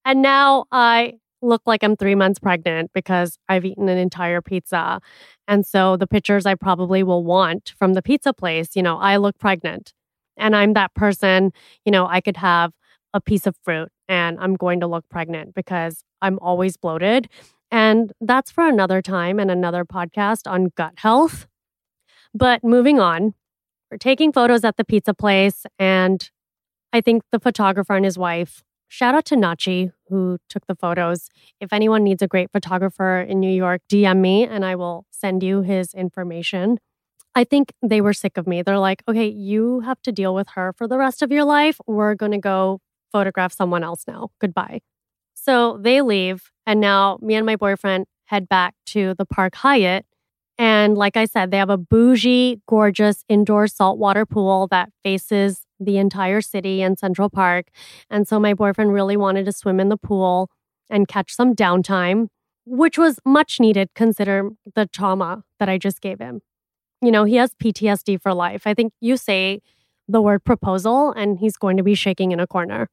And 0.04 0.22
now 0.22 0.66
I 0.72 1.14
look 1.42 1.62
like 1.66 1.84
I'm 1.84 1.96
three 1.96 2.16
months 2.16 2.40
pregnant 2.40 2.92
because 2.94 3.38
I've 3.50 3.66
eaten 3.66 3.90
an 3.90 3.98
entire 3.98 4.42
pizza. 4.42 5.00
And 5.48 5.66
so 5.66 5.98
the 5.98 6.08
pictures 6.08 6.46
I 6.46 6.56
probably 6.56 7.04
will 7.04 7.24
want 7.24 7.74
from 7.78 7.94
the 7.94 8.02
pizza 8.02 8.34
place, 8.34 8.76
you 8.76 8.84
know, 8.84 8.98
I 8.98 9.18
look 9.18 9.38
pregnant 9.38 9.94
and 10.38 10.56
I'm 10.56 10.74
that 10.74 10.94
person, 10.96 11.52
you 11.86 11.92
know, 11.92 12.08
I 12.08 12.22
could 12.22 12.38
have 12.38 12.72
a 13.14 13.22
piece 13.22 13.46
of 13.48 13.56
fruit 13.64 13.90
and 14.08 14.38
I'm 14.40 14.56
going 14.56 14.80
to 14.80 14.88
look 14.88 15.08
pregnant 15.10 15.54
because 15.56 16.04
I'm 16.22 16.40
always 16.40 16.78
bloated. 16.78 17.30
And 17.72 18.14
that's 18.22 18.52
for 18.52 18.68
another 18.68 19.02
time 19.02 19.40
and 19.40 19.50
another 19.50 19.86
podcast 19.86 20.50
on 20.50 20.72
gut 20.76 20.94
health. 20.98 21.48
But 22.34 22.64
moving 22.64 23.00
on, 23.00 23.34
we're 23.90 23.98
taking 23.98 24.32
photos 24.32 24.64
at 24.64 24.78
the 24.78 24.86
pizza 24.86 25.14
place. 25.14 25.66
And 25.80 26.30
I 26.94 27.02
think 27.02 27.24
the 27.32 27.40
photographer 27.40 27.96
and 27.96 28.06
his 28.06 28.18
wife 28.18 28.64
Shout 28.88 29.16
out 29.16 29.26
to 29.26 29.36
Nachi, 29.36 29.92
who 30.10 30.38
took 30.48 30.68
the 30.68 30.76
photos. 30.76 31.30
If 31.60 31.74
anyone 31.74 32.04
needs 32.04 32.22
a 32.22 32.28
great 32.28 32.52
photographer 32.52 33.20
in 33.20 33.40
New 33.40 33.52
York, 33.52 33.82
DM 33.90 34.20
me 34.20 34.46
and 34.46 34.64
I 34.64 34.76
will 34.76 35.06
send 35.12 35.44
you 35.44 35.62
his 35.62 35.94
information. 35.94 36.78
I 37.34 37.44
think 37.44 37.74
they 37.82 38.00
were 38.00 38.14
sick 38.14 38.38
of 38.38 38.48
me. 38.48 38.62
They're 38.62 38.80
like, 38.80 39.04
okay, 39.08 39.28
you 39.28 39.82
have 39.82 40.02
to 40.04 40.12
deal 40.12 40.34
with 40.34 40.50
her 40.56 40.72
for 40.72 40.88
the 40.88 40.98
rest 40.98 41.22
of 41.22 41.32
your 41.32 41.44
life. 41.44 41.78
We're 41.86 42.16
going 42.16 42.32
to 42.32 42.38
go 42.38 42.80
photograph 43.16 43.54
someone 43.54 43.82
else 43.82 44.04
now. 44.10 44.28
Goodbye. 44.42 44.82
So 45.34 45.78
they 45.82 46.02
leave. 46.02 46.52
And 46.68 46.82
now 46.82 47.18
me 47.22 47.36
and 47.36 47.46
my 47.46 47.56
boyfriend 47.56 48.08
head 48.26 48.50
back 48.50 48.74
to 48.88 49.14
the 49.18 49.26
Park 49.26 49.56
Hyatt. 49.56 50.06
And 50.58 50.98
like 50.98 51.16
I 51.16 51.24
said, 51.24 51.50
they 51.50 51.58
have 51.58 51.70
a 51.70 51.78
bougie, 51.78 52.62
gorgeous 52.68 53.24
indoor 53.30 53.68
saltwater 53.68 54.26
pool 54.26 54.68
that 54.68 54.90
faces 55.02 55.62
the 55.80 55.98
entire 55.98 56.42
city 56.42 56.82
and 56.82 57.00
Central 57.00 57.30
Park. 57.30 57.68
And 58.10 58.28
so 58.28 58.38
my 58.38 58.54
boyfriend 58.54 58.92
really 58.92 59.16
wanted 59.16 59.46
to 59.46 59.54
swim 59.54 59.80
in 59.80 59.88
the 59.88 59.98
pool 59.98 60.50
and 60.90 61.08
catch 61.08 61.34
some 61.34 61.56
downtime, 61.56 62.28
which 62.66 62.98
was 62.98 63.20
much 63.26 63.62
needed 63.62 63.90
consider 63.96 64.50
the 64.76 64.88
trauma 64.88 65.44
that 65.60 65.70
I 65.70 65.78
just 65.78 66.02
gave 66.02 66.20
him. 66.20 66.42
You 67.02 67.12
know, 67.12 67.24
he 67.24 67.36
has 67.36 67.54
PTSD 67.64 68.22
for 68.22 68.34
life. 68.34 68.64
I 68.66 68.74
think 68.74 68.92
you 69.00 69.16
say 69.16 69.62
the 70.08 70.22
word 70.22 70.44
proposal 70.44 71.12
and 71.12 71.40
he's 71.40 71.58
going 71.58 71.78
to 71.78 71.84
be 71.84 71.96
shaking 71.96 72.32
in 72.32 72.40
a 72.40 72.48
corner. 72.48 72.90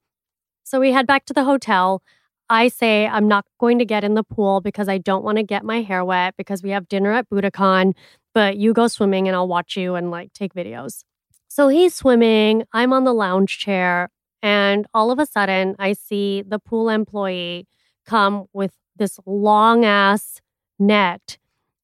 So 0.64 0.80
we 0.80 0.92
head 0.92 1.06
back 1.06 1.24
to 1.26 1.32
the 1.32 1.44
hotel. 1.44 2.02
I 2.48 2.68
say 2.68 3.06
I'm 3.06 3.28
not 3.28 3.46
going 3.58 3.78
to 3.78 3.84
get 3.84 4.04
in 4.04 4.14
the 4.14 4.22
pool 4.22 4.60
because 4.60 4.88
I 4.88 4.98
don't 4.98 5.24
want 5.24 5.36
to 5.36 5.42
get 5.42 5.64
my 5.64 5.82
hair 5.82 6.04
wet 6.04 6.34
because 6.36 6.62
we 6.62 6.70
have 6.70 6.88
dinner 6.88 7.12
at 7.12 7.28
Buddakan, 7.30 7.94
but 8.34 8.56
you 8.56 8.72
go 8.72 8.88
swimming 8.88 9.26
and 9.26 9.36
I'll 9.36 9.48
watch 9.48 9.76
you 9.76 9.94
and 9.94 10.10
like 10.10 10.32
take 10.32 10.54
videos. 10.54 11.04
So 11.48 11.68
he's 11.68 11.94
swimming, 11.94 12.64
I'm 12.72 12.92
on 12.92 13.04
the 13.04 13.12
lounge 13.12 13.58
chair, 13.58 14.08
and 14.42 14.86
all 14.94 15.10
of 15.10 15.18
a 15.18 15.26
sudden 15.26 15.76
I 15.78 15.92
see 15.92 16.42
the 16.42 16.58
pool 16.58 16.88
employee 16.88 17.66
come 18.06 18.46
with 18.52 18.72
this 18.96 19.18
long 19.26 19.84
ass 19.84 20.40
net 20.78 21.38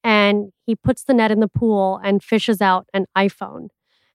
and 0.04 0.52
he 0.66 0.75
puts 0.75 1.04
the 1.04 1.14
net 1.14 1.30
in 1.30 1.40
the 1.40 1.49
pool 1.49 2.00
and 2.02 2.23
fishes 2.23 2.61
out 2.61 2.87
an 2.92 3.06
iPhone. 3.16 3.68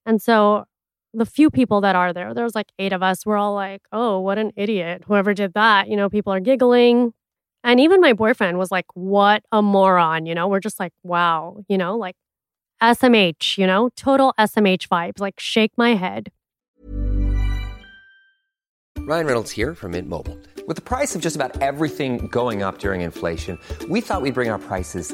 And 0.05 0.21
so 0.21 0.65
the 1.13 1.25
few 1.25 1.49
people 1.49 1.81
that 1.81 1.95
are 1.95 2.11
there, 2.13 2.33
there's 2.33 2.55
like 2.55 2.71
eight 2.79 2.93
of 2.93 3.03
us, 3.03 3.25
we're 3.25 3.37
all 3.37 3.53
like, 3.53 3.81
oh, 3.91 4.19
what 4.19 4.37
an 4.37 4.51
idiot. 4.55 5.03
Whoever 5.07 5.33
did 5.33 5.53
that, 5.53 5.87
you 5.87 5.95
know, 5.95 6.09
people 6.09 6.33
are 6.33 6.39
giggling. 6.39 7.13
And 7.63 7.79
even 7.79 8.01
my 8.01 8.13
boyfriend 8.13 8.57
was 8.57 8.71
like, 8.71 8.85
what 8.93 9.43
a 9.51 9.61
moron, 9.61 10.25
you 10.25 10.35
know, 10.35 10.47
we're 10.47 10.59
just 10.59 10.79
like, 10.79 10.91
wow, 11.03 11.63
you 11.69 11.77
know, 11.77 11.97
like 11.97 12.15
SMH, 12.81 13.57
you 13.57 13.67
know, 13.67 13.89
total 13.95 14.33
SMH 14.37 14.87
vibes, 14.89 15.19
like 15.19 15.39
shake 15.39 15.71
my 15.77 15.95
head. 15.95 16.31
Ryan 19.05 19.25
Reynolds 19.27 19.51
here 19.51 19.75
from 19.75 19.91
Mint 19.91 20.07
Mobile. 20.07 20.37
With 20.65 20.77
the 20.77 20.81
price 20.81 21.13
of 21.13 21.21
just 21.21 21.35
about 21.35 21.61
everything 21.61 22.27
going 22.27 22.63
up 22.63 22.79
during 22.79 23.01
inflation, 23.01 23.59
we 23.89 23.99
thought 23.99 24.21
we'd 24.21 24.33
bring 24.33 24.49
our 24.49 24.59
prices 24.59 25.13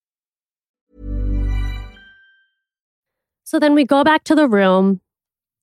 So 3.51 3.59
then 3.59 3.75
we 3.75 3.83
go 3.83 4.05
back 4.05 4.23
to 4.23 4.33
the 4.33 4.47
room. 4.47 5.01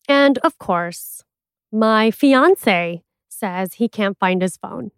And 0.06 0.36
of 0.44 0.58
course, 0.58 1.24
my 1.72 2.10
fiance 2.10 3.02
says 3.30 3.72
he 3.72 3.88
can't 3.88 4.18
find 4.18 4.42
his 4.42 4.58
phone. 4.58 4.90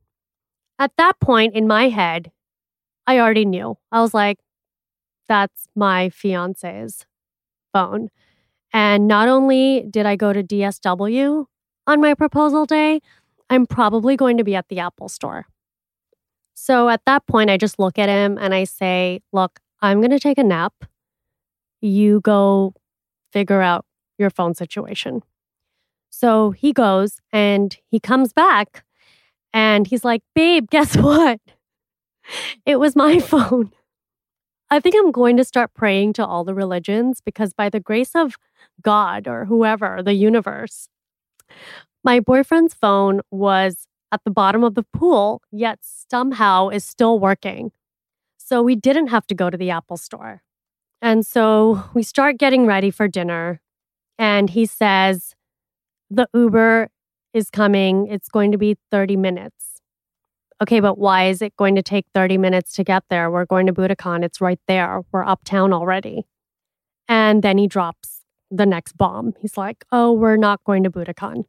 At 0.76 0.90
that 0.96 1.20
point 1.20 1.54
in 1.54 1.68
my 1.68 1.88
head, 1.88 2.32
I 3.06 3.20
already 3.20 3.44
knew. 3.44 3.78
I 3.92 4.00
was 4.00 4.12
like, 4.12 4.40
that's 5.28 5.68
my 5.76 6.08
fiance's 6.08 7.06
phone. 7.72 8.08
And 8.72 9.06
not 9.06 9.28
only 9.28 9.86
did 9.88 10.04
I 10.04 10.16
go 10.16 10.32
to 10.32 10.42
DSW 10.42 11.46
on 11.86 12.00
my 12.00 12.14
proposal 12.14 12.66
day, 12.66 13.02
I'm 13.48 13.66
probably 13.66 14.16
going 14.16 14.36
to 14.36 14.42
be 14.42 14.56
at 14.56 14.66
the 14.68 14.80
Apple 14.80 15.08
store. 15.08 15.46
So 16.54 16.88
at 16.88 17.04
that 17.06 17.28
point, 17.28 17.50
I 17.50 17.56
just 17.56 17.78
look 17.78 18.00
at 18.00 18.08
him 18.08 18.36
and 18.36 18.52
I 18.52 18.64
say, 18.64 19.20
Look, 19.32 19.60
I'm 19.80 20.00
going 20.00 20.10
to 20.10 20.18
take 20.18 20.38
a 20.38 20.42
nap. 20.42 20.89
You 21.80 22.20
go 22.20 22.74
figure 23.32 23.62
out 23.62 23.84
your 24.18 24.30
phone 24.30 24.54
situation. 24.54 25.22
So 26.10 26.50
he 26.50 26.72
goes 26.72 27.18
and 27.32 27.76
he 27.90 28.00
comes 28.00 28.32
back 28.32 28.84
and 29.52 29.86
he's 29.86 30.04
like, 30.04 30.22
Babe, 30.34 30.68
guess 30.70 30.96
what? 31.08 31.40
It 32.66 32.76
was 32.76 32.94
my 32.94 33.18
phone. 33.18 33.72
I 34.70 34.78
think 34.78 34.94
I'm 34.96 35.10
going 35.10 35.36
to 35.36 35.44
start 35.44 35.74
praying 35.74 36.12
to 36.14 36.26
all 36.26 36.44
the 36.44 36.54
religions 36.54 37.20
because, 37.20 37.52
by 37.52 37.68
the 37.68 37.80
grace 37.80 38.14
of 38.14 38.36
God 38.82 39.26
or 39.26 39.46
whoever, 39.46 40.00
the 40.00 40.14
universe, 40.14 40.88
my 42.04 42.20
boyfriend's 42.20 42.74
phone 42.74 43.20
was 43.32 43.88
at 44.12 44.22
the 44.24 44.30
bottom 44.30 44.62
of 44.62 44.74
the 44.76 44.84
pool, 44.92 45.42
yet 45.50 45.80
somehow 45.82 46.68
is 46.68 46.84
still 46.84 47.18
working. 47.18 47.72
So 48.38 48.62
we 48.62 48.76
didn't 48.76 49.08
have 49.08 49.26
to 49.28 49.34
go 49.34 49.50
to 49.50 49.56
the 49.56 49.70
Apple 49.70 49.96
store. 49.96 50.42
And 51.02 51.24
so 51.24 51.84
we 51.94 52.02
start 52.02 52.38
getting 52.38 52.66
ready 52.66 52.90
for 52.90 53.08
dinner. 53.08 53.60
And 54.18 54.50
he 54.50 54.66
says, 54.66 55.34
The 56.10 56.28
Uber 56.34 56.90
is 57.32 57.50
coming. 57.50 58.06
It's 58.06 58.28
going 58.28 58.52
to 58.52 58.58
be 58.58 58.76
30 58.90 59.16
minutes. 59.16 59.80
Okay, 60.62 60.80
but 60.80 60.98
why 60.98 61.28
is 61.28 61.40
it 61.40 61.56
going 61.56 61.74
to 61.76 61.82
take 61.82 62.04
30 62.12 62.36
minutes 62.36 62.74
to 62.74 62.84
get 62.84 63.04
there? 63.08 63.30
We're 63.30 63.46
going 63.46 63.66
to 63.66 63.72
Buddakan. 63.72 64.22
It's 64.22 64.42
right 64.42 64.60
there. 64.68 65.00
We're 65.10 65.24
uptown 65.24 65.72
already. 65.72 66.26
And 67.08 67.42
then 67.42 67.56
he 67.56 67.66
drops 67.66 68.20
the 68.50 68.66
next 68.66 68.98
bomb. 68.98 69.32
He's 69.40 69.56
like, 69.56 69.84
Oh, 69.90 70.12
we're 70.12 70.36
not 70.36 70.62
going 70.64 70.82
to 70.84 70.90
Buddakan. 70.90 71.44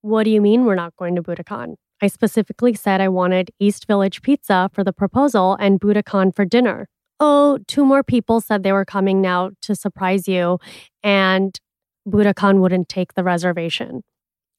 What 0.00 0.24
do 0.24 0.30
you 0.30 0.40
mean 0.40 0.64
we're 0.64 0.74
not 0.74 0.96
going 0.96 1.14
to 1.16 1.22
Buddakan? 1.22 1.76
I 2.00 2.06
specifically 2.06 2.74
said 2.74 3.00
I 3.00 3.08
wanted 3.08 3.50
East 3.60 3.86
Village 3.86 4.22
pizza 4.22 4.70
for 4.72 4.82
the 4.82 4.92
proposal 4.92 5.56
and 5.60 5.80
Buddakan 5.80 6.34
for 6.34 6.44
dinner. 6.44 6.88
Oh, 7.24 7.60
two 7.68 7.84
more 7.84 8.02
people 8.02 8.40
said 8.40 8.64
they 8.64 8.72
were 8.72 8.84
coming 8.84 9.20
now 9.20 9.52
to 9.60 9.76
surprise 9.76 10.26
you, 10.26 10.58
and 11.04 11.56
Buddakan 12.04 12.58
wouldn't 12.58 12.88
take 12.88 13.14
the 13.14 13.22
reservation. 13.22 14.02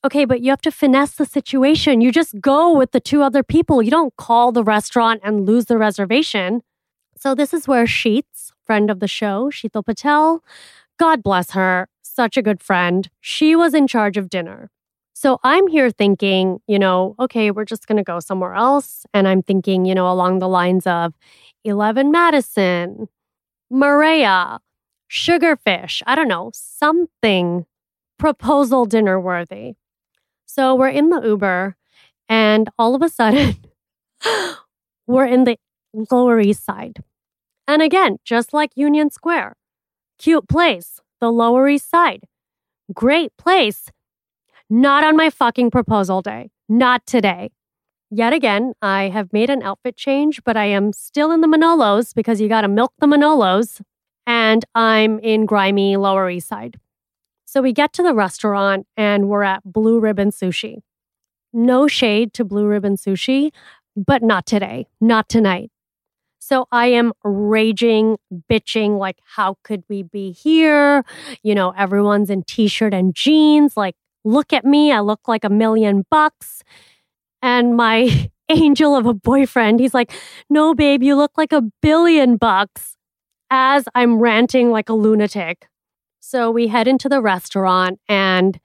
Okay, 0.06 0.24
but 0.24 0.40
you 0.40 0.50
have 0.50 0.62
to 0.62 0.72
finesse 0.72 1.16
the 1.16 1.26
situation. 1.26 2.00
You 2.00 2.10
just 2.10 2.40
go 2.40 2.74
with 2.74 2.92
the 2.94 3.02
two 3.02 3.22
other 3.22 3.44
people. 3.44 3.84
You 3.84 3.92
don't 3.92 4.16
call 4.16 4.54
the 4.54 4.64
restaurant 4.64 5.20
and 5.26 5.46
lose 5.46 5.66
the 5.66 5.78
reservation. 5.78 6.62
So, 7.18 7.36
this 7.36 7.54
is 7.54 7.68
where 7.68 7.86
Sheets, 7.86 8.54
friend 8.66 8.90
of 8.90 9.02
the 9.02 9.10
show, 9.10 9.50
Sheetal 9.52 9.86
Patel, 9.86 10.42
God 10.98 11.22
bless 11.22 11.52
her, 11.52 11.90
such 12.02 12.38
a 12.38 12.42
good 12.42 12.62
friend, 12.64 13.10
she 13.20 13.58
was 13.58 13.74
in 13.74 13.88
charge 13.88 14.16
of 14.16 14.30
dinner. 14.30 14.70
So, 15.14 15.38
I'm 15.44 15.68
here 15.68 15.92
thinking, 15.92 16.60
you 16.68 16.80
know, 16.80 17.16
okay, 17.20 17.52
we're 17.52 17.66
just 17.66 17.88
going 17.88 17.98
to 17.98 18.04
go 18.04 18.22
somewhere 18.22 18.54
else. 18.54 19.06
And 19.14 19.28
I'm 19.28 19.42
thinking, 19.42 19.84
you 19.84 19.96
know, 19.96 20.10
along 20.10 20.40
the 20.40 20.48
lines 20.48 20.88
of 20.88 21.14
11 21.64 22.12
Madison, 22.12 23.08
Marea, 23.72 24.60
Sugarfish, 25.10 26.02
I 26.06 26.16
don't 26.16 26.28
know, 26.28 26.52
something 26.54 27.66
proposal 28.18 28.86
dinner 28.86 29.20
worthy. 29.20 29.76
So 30.46 30.76
we're 30.76 30.90
in 30.90 31.10
the 31.10 31.22
Uber, 31.22 31.76
and 32.30 32.70
all 32.78 32.96
of 32.96 33.02
a 33.02 33.10
sudden, 33.10 33.58
we're 35.08 35.26
in 35.26 35.44
the 35.44 35.58
Lower 36.12 36.40
East 36.40 36.66
Side. 36.66 37.04
And 37.68 37.82
again, 37.82 38.18
just 38.24 38.54
like 38.54 38.72
Union 38.76 39.10
Square, 39.10 39.56
cute 40.18 40.48
place, 40.48 41.00
the 41.20 41.32
Lower 41.32 41.68
East 41.68 41.90
Side. 41.90 42.24
Great 42.94 43.36
place. 43.38 43.90
Not 44.70 45.04
on 45.04 45.16
my 45.16 45.30
fucking 45.30 45.72
proposal 45.72 46.22
day. 46.22 46.52
Not 46.68 47.06
today. 47.06 47.52
Yet 48.16 48.32
again, 48.32 48.74
I 48.80 49.10
have 49.10 49.34
made 49.34 49.50
an 49.50 49.64
outfit 49.64 49.98
change, 49.98 50.44
but 50.44 50.56
I 50.56 50.66
am 50.66 50.94
still 50.94 51.32
in 51.32 51.42
the 51.42 51.48
Manolos 51.48 52.14
because 52.14 52.40
you 52.40 52.48
got 52.48 52.62
to 52.62 52.68
milk 52.68 52.94
the 53.00 53.08
Manolos. 53.08 53.82
And 54.28 54.64
I'm 54.76 55.18
in 55.20 55.48
grimy 55.48 55.98
Lower 55.98 56.30
East 56.30 56.48
Side. 56.48 56.80
So 57.44 57.60
we 57.60 57.74
get 57.74 57.92
to 57.94 58.04
the 58.04 58.14
restaurant 58.14 58.86
and 58.96 59.30
we're 59.30 59.42
at 59.42 59.64
Blue 59.66 60.00
Ribbon 60.00 60.30
Sushi. 60.30 60.84
No 61.52 61.88
shade 61.88 62.34
to 62.34 62.46
Blue 62.46 62.68
Ribbon 62.68 62.98
Sushi, 62.98 63.52
but 63.96 64.22
not 64.22 64.46
today, 64.46 64.86
not 65.02 65.28
tonight. 65.28 65.72
So 66.38 66.68
I 66.72 66.88
am 66.88 67.14
raging, 67.24 68.18
bitching, 68.48 69.00
like, 69.00 69.18
how 69.24 69.58
could 69.64 69.84
we 69.90 70.04
be 70.04 70.32
here? 70.32 71.04
You 71.42 71.56
know, 71.56 71.72
everyone's 71.72 72.30
in 72.30 72.44
t 72.44 72.68
shirt 72.68 72.94
and 72.94 73.16
jeans. 73.16 73.76
Like, 73.76 73.96
look 74.24 74.54
at 74.54 74.66
me. 74.66 74.92
I 74.92 75.00
look 75.00 75.28
like 75.28 75.44
a 75.44 75.50
million 75.50 76.06
bucks. 76.12 76.64
And 77.44 77.76
my 77.76 78.32
angel 78.50 78.96
of 78.96 79.06
a 79.06 79.14
boyfriend, 79.14 79.80
he's 79.80 79.94
like, 79.94 80.12
no, 80.50 80.74
babe, 80.74 81.04
you 81.04 81.16
look 81.16 81.38
like 81.38 81.52
a 81.52 81.62
billion 81.82 82.38
bucks 82.38 82.96
as 83.52 83.86
I'm 83.94 84.18
ranting 84.18 84.72
like 84.72 84.90
a 84.90 84.94
lunatic. 84.94 85.68
So 86.20 86.50
we 86.50 86.68
head 86.70 86.88
into 86.88 87.08
the 87.08 87.22
restaurant 87.22 88.00
and 88.08 88.60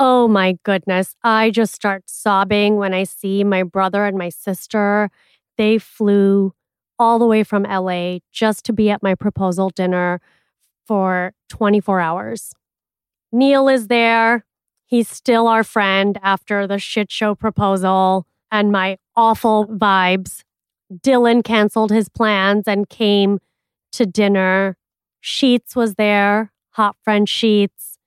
oh 0.00 0.26
my 0.26 0.56
goodness, 0.64 1.14
I 1.22 1.50
just 1.50 1.74
start 1.74 2.04
sobbing 2.06 2.76
when 2.76 2.94
I 2.94 3.04
see 3.04 3.44
my 3.44 3.62
brother 3.62 4.04
and 4.04 4.16
my 4.16 4.30
sister. 4.30 5.10
They 5.56 5.78
flew 5.78 6.54
all 6.98 7.18
the 7.18 7.26
way 7.26 7.44
from 7.44 7.64
LA 7.64 8.18
just 8.32 8.64
to 8.66 8.72
be 8.72 8.90
at 8.90 9.02
my 9.02 9.14
proposal 9.14 9.70
dinner 9.70 10.20
for 10.86 11.34
24 11.50 12.00
hours. 12.00 12.52
Neil 13.30 13.68
is 13.68 13.88
there. 13.88 14.44
He's 14.88 15.08
still 15.08 15.46
our 15.46 15.62
friend 15.62 16.18
after 16.22 16.66
the 16.66 16.78
shit 16.78 17.10
show 17.12 17.34
proposal 17.34 18.26
and 18.50 18.72
my 18.72 18.98
awful 19.14 19.66
vibes. 19.66 20.42
Dylan 20.92 21.44
canceled 21.44 21.92
his 21.92 22.08
plans 22.08 22.66
and 22.66 22.88
came 22.88 23.38
to 23.92 24.06
dinner. 24.06 24.76
Sheets 25.20 25.76
was 25.76 25.94
there 25.94 26.50
hot 26.78 26.96
friend 27.02 27.28
sheets. 27.28 27.98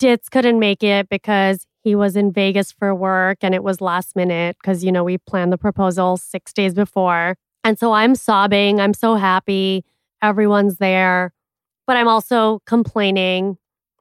Ditz 0.00 0.28
couldn't 0.28 0.58
make 0.58 0.82
it 0.82 1.08
because 1.08 1.64
he 1.84 1.94
was 1.94 2.16
in 2.16 2.32
Vegas 2.32 2.72
for 2.72 2.92
work 2.92 3.38
and 3.40 3.54
it 3.54 3.62
was 3.62 3.80
last 3.80 4.16
minute 4.16 4.56
because, 4.60 4.82
you 4.82 4.90
know, 4.90 5.04
we 5.04 5.16
planned 5.16 5.52
the 5.52 5.56
proposal 5.56 6.16
six 6.16 6.52
days 6.52 6.74
before. 6.74 7.36
And 7.62 7.78
so 7.78 7.92
I'm 7.92 8.16
sobbing. 8.16 8.80
I'm 8.80 8.94
so 8.94 9.14
happy. 9.14 9.84
Everyone's 10.20 10.78
there. 10.78 11.32
But 11.86 11.96
I'm 11.96 12.08
also 12.08 12.60
complaining 12.66 13.58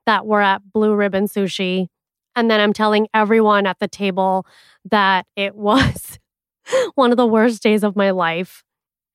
that 0.08 0.26
we're 0.26 0.41
at 0.41 0.74
Blue 0.74 0.95
Ribbon 0.95 1.28
Sushi. 1.28 1.88
And 2.36 2.52
then 2.52 2.60
I'm 2.60 2.74
telling 2.74 3.08
everyone 3.13 3.65
at 3.65 3.80
the 3.80 3.88
table 3.88 4.45
that 4.89 5.26
it 5.36 5.56
was 5.56 6.19
one 6.95 7.12
of 7.12 7.17
the 7.17 7.28
worst 7.28 7.63
days 7.63 7.84
of 7.84 7.95
my 7.95 8.12
life. 8.12 8.63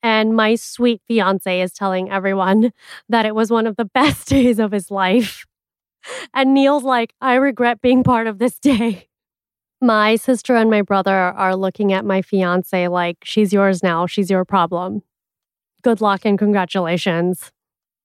And 0.03 0.35
my 0.35 0.55
sweet 0.55 1.03
fiance 1.07 1.61
is 1.61 1.73
telling 1.73 2.11
everyone 2.11 2.73
that 3.09 3.27
it 3.27 3.35
was 3.35 3.51
one 3.51 3.67
of 3.67 3.77
the 3.77 3.85
best 3.95 4.29
days 4.29 4.59
of 4.59 4.73
his 4.73 4.91
life. 4.91 5.45
And 6.33 6.55
Neil's 6.55 6.85
like, 6.85 7.15
I 7.21 7.35
regret 7.35 7.83
being 7.83 8.03
part 8.03 8.27
of 8.27 8.39
this 8.39 8.59
day. 8.59 9.09
My 9.83 10.17
sister 10.17 10.57
and 10.57 10.71
my 10.71 10.83
brother 10.83 11.15
are 11.15 11.57
looking 11.57 11.93
at 11.93 12.05
my 12.05 12.23
fiance 12.23 12.89
like, 12.89 13.19
she's 13.25 13.53
yours 13.53 13.83
now. 13.83 14.07
She's 14.07 14.31
your 14.31 14.45
problem. 14.45 15.03
Good 15.83 16.01
luck 16.01 16.25
and 16.25 16.39
congratulations. 16.39 17.53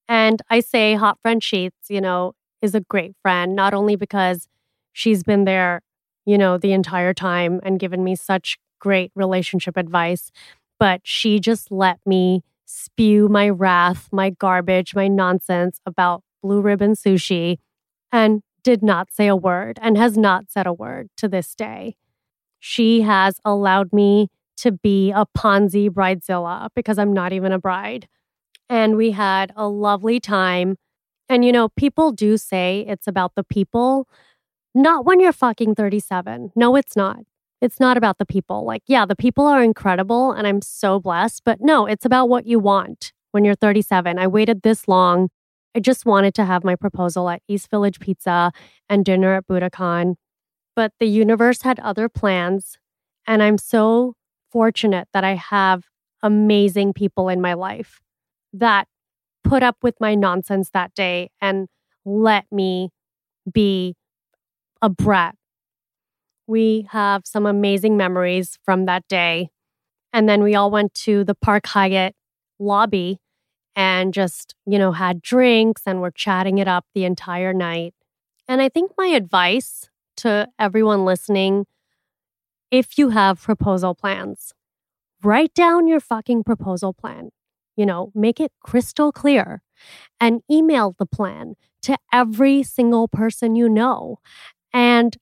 And 0.07 0.41
I 0.49 0.59
say 0.59 0.95
Hot 0.95 1.17
Friend 1.21 1.43
Sheets, 1.43 1.89
you 1.89 1.99
know, 2.01 2.33
is 2.61 2.75
a 2.75 2.81
great 2.81 3.13
friend, 3.21 3.55
not 3.55 3.73
only 3.73 3.95
because 3.95 4.47
she's 4.95 5.23
been 5.23 5.43
there, 5.43 5.81
you 6.25 6.37
know, 6.37 6.57
the 6.57 6.71
entire 6.71 7.13
time 7.13 7.59
and 7.63 7.79
given 7.79 8.03
me 8.03 8.15
such 8.15 8.57
great 8.79 9.11
relationship 9.13 9.75
advice, 9.75 10.31
but 10.79 11.01
she 11.03 11.37
just 11.39 11.69
let 11.69 11.99
me 12.05 12.43
spew 12.65 13.27
my 13.27 13.49
wrath, 13.49 14.07
my 14.11 14.29
garbage, 14.29 14.95
my 14.95 15.07
nonsense 15.07 15.79
about 15.85 16.23
blue 16.41 16.61
ribbon 16.61 16.93
sushi 16.93 17.57
and 18.11 18.41
did 18.63 18.81
not 18.81 19.11
say 19.11 19.27
a 19.27 19.35
word 19.35 19.77
and 19.81 19.97
has 19.97 20.17
not 20.17 20.45
said 20.49 20.65
a 20.65 20.73
word 20.73 21.09
to 21.17 21.27
this 21.27 21.53
day. 21.55 21.95
She 22.59 23.01
has 23.01 23.39
allowed 23.43 23.91
me 23.91 24.29
to 24.57 24.71
be 24.71 25.11
a 25.11 25.25
Ponzi 25.37 25.89
bridezilla 25.89 26.69
because 26.73 26.97
I'm 26.97 27.11
not 27.11 27.33
even 27.33 27.51
a 27.51 27.59
bride. 27.59 28.07
And 28.69 28.95
we 28.95 29.11
had 29.11 29.51
a 29.57 29.67
lovely 29.67 30.19
time. 30.21 30.77
And 31.27 31.43
you 31.43 31.51
know, 31.51 31.67
people 31.69 32.13
do 32.13 32.37
say 32.37 32.85
it's 32.87 33.07
about 33.07 33.35
the 33.35 33.43
people. 33.43 34.07
Not 34.77 35.05
when 35.05 35.21
you're 35.21 35.31
fucking 35.31 35.75
37. 35.75 36.51
No, 36.53 36.75
it's 36.75 36.97
not. 36.97 37.19
It's 37.61 37.79
not 37.79 37.95
about 37.95 38.17
the 38.17 38.25
people. 38.25 38.65
Like, 38.65 38.83
yeah, 38.87 39.05
the 39.05 39.15
people 39.15 39.47
are 39.47 39.63
incredible 39.63 40.33
and 40.33 40.45
I'm 40.45 40.61
so 40.61 40.99
blessed, 40.99 41.43
but 41.45 41.61
no, 41.61 41.85
it's 41.85 42.03
about 42.03 42.27
what 42.27 42.45
you 42.45 42.59
want 42.59 43.13
when 43.31 43.45
you're 43.45 43.55
37. 43.55 44.19
I 44.19 44.27
waited 44.27 44.61
this 44.63 44.87
long. 44.89 45.29
I 45.73 45.79
just 45.79 46.05
wanted 46.05 46.33
to 46.35 46.45
have 46.45 46.65
my 46.65 46.75
proposal 46.75 47.29
at 47.29 47.41
East 47.47 47.69
Village 47.69 48.01
Pizza 48.01 48.51
and 48.89 49.05
dinner 49.05 49.33
at 49.35 49.47
Buddakan. 49.47 50.15
But 50.75 50.91
the 50.99 51.07
universe 51.07 51.61
had 51.61 51.79
other 51.79 52.09
plans. 52.09 52.77
And 53.25 53.41
I'm 53.41 53.57
so 53.57 54.15
fortunate 54.51 55.07
that 55.13 55.23
I 55.23 55.35
have 55.35 55.85
amazing 56.21 56.91
people 56.91 57.29
in 57.29 57.39
my 57.39 57.53
life 57.53 58.01
that 58.51 58.87
put 59.43 59.63
up 59.63 59.77
with 59.81 59.95
my 60.01 60.15
nonsense 60.15 60.69
that 60.71 60.93
day 60.93 61.29
and 61.39 61.67
let 62.03 62.45
me 62.51 62.89
be 63.51 63.95
a 64.85 64.89
brat 64.89 65.35
we 66.47 66.87
have 66.91 67.23
some 67.25 67.45
amazing 67.45 67.97
memories 67.97 68.57
from 68.63 68.85
that 68.85 69.07
day. 69.07 69.49
And 70.13 70.29
then 70.29 70.43
we 70.43 70.55
all 70.55 70.71
went 70.71 70.93
to 71.05 71.23
the 71.23 71.35
Park 71.35 71.65
Hyatt 71.67 72.15
lobby 72.59 73.19
and 73.75 74.13
just, 74.13 74.55
you 74.65 74.77
know, 74.77 74.93
had 74.93 75.21
drinks 75.21 75.81
and 75.85 76.01
were 76.01 76.11
chatting 76.11 76.57
it 76.59 76.67
up 76.67 76.85
the 76.93 77.05
entire 77.05 77.53
night. 77.53 77.93
And 78.47 78.61
I 78.61 78.69
think 78.69 78.91
my 78.97 79.07
advice 79.07 79.89
to 80.17 80.47
everyone 80.59 81.03
listening 81.03 81.65
if 82.71 82.97
you 82.97 83.09
have 83.09 83.41
proposal 83.41 83.95
plans, 83.95 84.53
write 85.23 85.53
down 85.53 85.87
your 85.87 85.99
fucking 85.99 86.43
proposal 86.43 86.93
plan. 86.93 87.29
You 87.75 87.85
know, 87.85 88.11
make 88.15 88.39
it 88.39 88.51
crystal 88.61 89.11
clear 89.11 89.61
and 90.19 90.41
email 90.49 90.95
the 90.97 91.05
plan 91.05 91.55
to 91.83 91.97
every 92.13 92.63
single 92.63 93.07
person 93.07 93.55
you 93.55 93.69
know. 93.69 94.19
And 94.75 95.17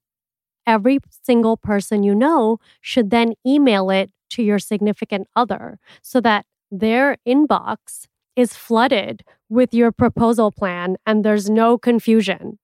every 0.65 0.99
single 1.09 1.57
person 1.57 2.03
you 2.03 2.15
know 2.15 2.59
should 2.81 3.09
then 3.09 3.33
email 3.45 3.89
it 3.89 4.11
to 4.31 4.43
your 4.43 4.59
significant 4.59 5.27
other 5.35 5.79
so 6.01 6.21
that 6.21 6.45
their 6.71 7.17
inbox 7.27 8.07
is 8.35 8.53
flooded 8.53 9.23
with 9.49 9.73
your 9.73 9.91
proposal 9.91 10.51
plan 10.51 10.97
and 11.05 11.23
there's 11.23 11.49
no 11.49 11.77
confusion. 11.77 12.57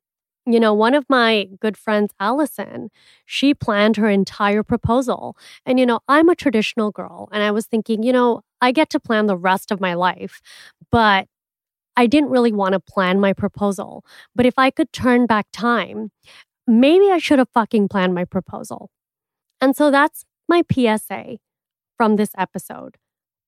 You 0.46 0.60
know, 0.60 0.74
one 0.74 0.96
of 0.96 1.06
my 1.10 1.48
good 1.62 1.78
friends, 1.78 2.12
Allison, 2.20 2.90
she 3.26 3.54
planned 3.54 3.98
her 3.98 4.10
entire 4.10 4.64
proposal. 4.64 5.38
And, 5.66 5.80
you 5.80 5.86
know, 5.86 6.00
I'm 6.08 6.30
a 6.30 6.36
traditional 6.36 6.90
girl. 6.90 7.30
And 7.32 7.44
I 7.44 7.52
was 7.52 7.68
thinking, 7.68 8.02
you 8.02 8.12
know, 8.12 8.42
I 8.60 8.72
get 8.72 8.90
to 8.92 9.00
plan 9.00 9.28
the 9.28 9.38
rest 9.38 9.70
of 9.72 9.80
my 9.80 9.94
life. 9.94 10.42
But 10.92 11.28
I 11.98 12.08
didn't 12.08 12.30
really 12.30 12.52
want 12.54 12.74
to 12.74 12.80
plan 12.80 13.20
my 13.20 13.34
proposal. 13.34 14.06
But 14.36 14.46
if 14.46 14.54
I 14.58 14.72
could 14.72 14.94
turn 14.94 15.26
back 15.26 15.48
time, 15.52 16.12
maybe 16.70 17.12
I 17.12 17.18
should 17.18 17.40
have 17.40 17.50
fucking 17.54 17.88
planned 17.90 18.14
my 18.14 18.26
proposal. 18.26 18.90
And 19.60 19.76
so 19.76 19.92
that's 19.92 20.26
my 20.48 20.64
PSA 20.72 21.38
from 21.98 22.16
this 22.16 22.30
episode. 22.38 22.98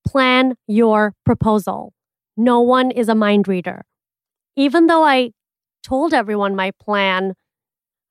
Plan 0.05 0.55
your 0.67 1.13
proposal. 1.25 1.93
No 2.35 2.59
one 2.61 2.91
is 2.91 3.07
a 3.07 3.15
mind 3.15 3.47
reader. 3.47 3.85
Even 4.55 4.87
though 4.87 5.03
I 5.03 5.31
told 5.83 6.13
everyone 6.13 6.55
my 6.55 6.71
plan 6.81 7.33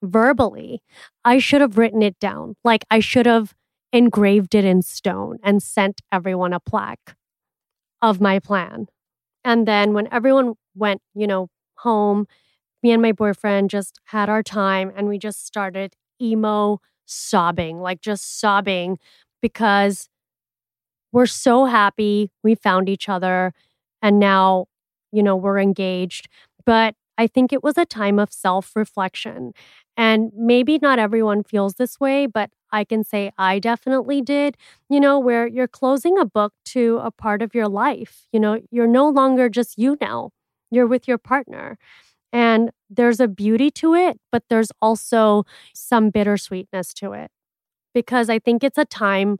verbally, 0.02 0.82
I 1.24 1.38
should 1.38 1.60
have 1.60 1.76
written 1.76 2.02
it 2.02 2.18
down. 2.18 2.56
Like 2.64 2.84
I 2.90 3.00
should 3.00 3.26
have 3.26 3.54
engraved 3.92 4.54
it 4.54 4.64
in 4.64 4.82
stone 4.82 5.38
and 5.42 5.62
sent 5.62 6.00
everyone 6.12 6.52
a 6.52 6.60
plaque 6.60 7.16
of 8.00 8.20
my 8.20 8.38
plan. 8.38 8.86
And 9.44 9.66
then 9.66 9.92
when 9.92 10.08
everyone 10.12 10.54
went, 10.74 11.02
you 11.14 11.26
know, 11.26 11.48
home 11.78 12.26
me 12.82 12.92
and 12.92 13.02
my 13.02 13.12
boyfriend 13.12 13.70
just 13.70 14.00
had 14.06 14.28
our 14.28 14.42
time 14.42 14.92
and 14.96 15.08
we 15.08 15.18
just 15.18 15.46
started 15.46 15.94
emo 16.20 16.80
sobbing, 17.06 17.80
like 17.80 18.00
just 18.00 18.40
sobbing 18.40 18.98
because 19.42 20.08
we're 21.12 21.26
so 21.26 21.64
happy 21.64 22.30
we 22.42 22.54
found 22.54 22.88
each 22.88 23.08
other 23.08 23.52
and 24.02 24.18
now, 24.18 24.66
you 25.12 25.22
know, 25.22 25.36
we're 25.36 25.58
engaged. 25.58 26.28
But 26.64 26.94
I 27.18 27.26
think 27.26 27.52
it 27.52 27.62
was 27.62 27.76
a 27.76 27.84
time 27.84 28.18
of 28.18 28.32
self 28.32 28.74
reflection. 28.76 29.52
And 29.96 30.30
maybe 30.34 30.78
not 30.80 30.98
everyone 30.98 31.42
feels 31.42 31.74
this 31.74 32.00
way, 32.00 32.26
but 32.26 32.50
I 32.72 32.84
can 32.84 33.04
say 33.04 33.32
I 33.36 33.58
definitely 33.58 34.22
did, 34.22 34.56
you 34.88 35.00
know, 35.00 35.18
where 35.18 35.46
you're 35.46 35.68
closing 35.68 36.16
a 36.18 36.24
book 36.24 36.54
to 36.66 36.98
a 37.02 37.10
part 37.10 37.42
of 37.42 37.54
your 37.54 37.68
life. 37.68 38.26
You 38.32 38.40
know, 38.40 38.60
you're 38.70 38.86
no 38.86 39.08
longer 39.10 39.48
just 39.50 39.76
you 39.78 39.98
now, 40.00 40.30
you're 40.70 40.86
with 40.86 41.06
your 41.08 41.18
partner. 41.18 41.76
And 42.32 42.70
there's 42.88 43.20
a 43.20 43.28
beauty 43.28 43.70
to 43.72 43.94
it, 43.94 44.18
but 44.32 44.44
there's 44.48 44.70
also 44.80 45.44
some 45.74 46.10
bittersweetness 46.10 46.92
to 46.94 47.12
it 47.12 47.30
because 47.94 48.30
I 48.30 48.38
think 48.38 48.64
it's 48.64 48.78
a 48.78 48.84
time 48.84 49.38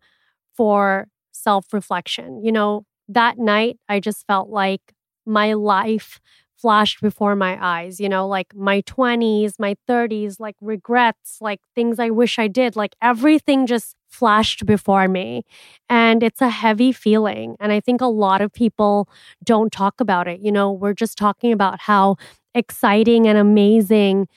for 0.57 1.09
self 1.33 1.73
reflection. 1.73 2.43
You 2.45 2.53
know, 2.53 2.85
that 3.09 3.39
night, 3.39 3.79
I 3.89 4.01
just 4.01 4.27
felt 4.27 4.49
like 4.51 4.81
my 5.27 5.53
life 5.55 6.21
flashed 6.57 7.01
before 7.01 7.35
my 7.35 7.57
eyes, 7.65 8.01
you 8.01 8.09
know, 8.09 8.29
like 8.29 8.55
my 8.55 8.83
20s, 8.83 9.55
my 9.59 9.77
30s, 9.89 10.39
like 10.39 10.57
regrets, 10.61 11.39
like 11.41 11.61
things 11.75 11.99
I 11.99 12.11
wish 12.11 12.39
I 12.39 12.49
did, 12.49 12.77
like 12.77 12.95
everything 13.01 13.67
just 13.67 13.95
flashed 14.11 14.67
before 14.67 15.09
me. 15.09 15.45
And 15.89 16.23
it's 16.23 16.43
a 16.43 16.51
heavy 16.51 16.93
feeling. 16.93 17.57
And 17.61 17.73
I 17.73 17.81
think 17.81 18.01
a 18.03 18.07
lot 18.07 18.43
of 18.43 18.53
people 18.53 19.09
don't 19.43 19.73
talk 19.73 20.01
about 20.01 20.29
it. 20.29 20.41
You 20.41 20.53
know, 20.53 20.71
we're 20.71 20.93
just 20.95 21.17
talking 21.17 21.53
about 21.53 21.81
how 21.81 22.17
exciting 22.55 23.27
and 23.27 23.39
amazing 23.39 24.29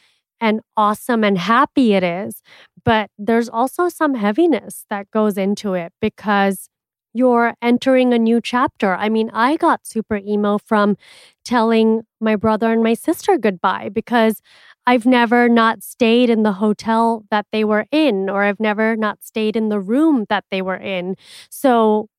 and 0.41 0.61
awesome 0.75 1.23
and 1.23 1.37
happy 1.37 1.93
it 1.93 2.03
is. 2.03 2.41
But 2.83 3.09
there's 3.17 3.49
also 3.49 3.89
some 3.89 4.15
heaviness 4.15 4.85
that 4.89 5.09
goes 5.11 5.37
into 5.37 5.73
it 5.73 5.93
because 6.01 6.69
you're 7.13 7.53
entering 7.61 8.13
a 8.13 8.19
new 8.19 8.41
chapter. 8.41 8.95
I 8.95 9.07
mean, 9.07 9.29
I 9.33 9.55
got 9.55 9.85
super 9.85 10.17
emo 10.17 10.57
from 10.57 10.97
telling 11.45 12.01
my 12.19 12.35
brother 12.35 12.71
and 12.71 12.81
my 12.83 12.95
sister 12.95 13.37
goodbye 13.37 13.89
because 13.89 14.41
I've 14.87 15.05
never 15.05 15.47
not 15.47 15.83
stayed 15.83 16.29
in 16.29 16.43
the 16.43 16.53
hotel 16.53 17.23
that 17.31 17.45
they 17.51 17.63
were 17.63 17.85
in, 17.91 18.29
or 18.29 18.43
I've 18.43 18.59
never 18.59 18.95
not 18.95 19.23
stayed 19.23 19.55
in 19.55 19.69
the 19.69 19.79
room 19.79 20.25
that 20.29 20.45
they 20.51 20.61
were 20.61 20.75
in. 20.77 21.15
So 21.49 22.09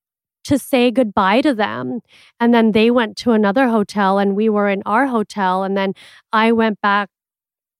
to 0.45 0.57
say 0.59 0.91
goodbye 0.91 1.41
to 1.41 1.53
them. 1.53 2.01
And 2.39 2.53
then 2.53 2.71
they 2.71 2.91
went 2.91 3.17
to 3.17 3.31
another 3.31 3.67
hotel 3.67 4.17
and 4.19 4.35
we 4.35 4.49
were 4.49 4.69
in 4.69 4.83
our 4.85 5.07
hotel. 5.07 5.63
And 5.63 5.77
then 5.77 5.93
I 6.31 6.51
went 6.51 6.81
back 6.81 7.09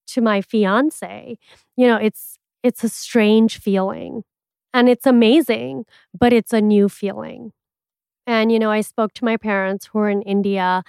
to 0.08 0.22
my 0.22 0.42
fiance. 0.42 1.38
You 1.78 1.88
know, 1.88 1.98
it's 1.98 2.38
it's 2.64 2.84
a 2.84 2.90
strange 2.90 3.60
feeling. 3.60 4.24
And 4.74 4.90
it's 4.90 5.06
amazing, 5.08 5.86
but 6.18 6.34
it's 6.34 6.52
a 6.52 6.62
new 6.62 6.90
feeling. 6.90 7.54
And, 8.28 8.52
you 8.52 8.60
know, 8.60 8.72
I 8.72 8.82
spoke 8.82 9.14
to 9.14 9.26
my 9.26 9.38
parents 9.38 9.88
who 9.88 10.00
are 10.00 10.10
in 10.10 10.22
India, 10.24 10.84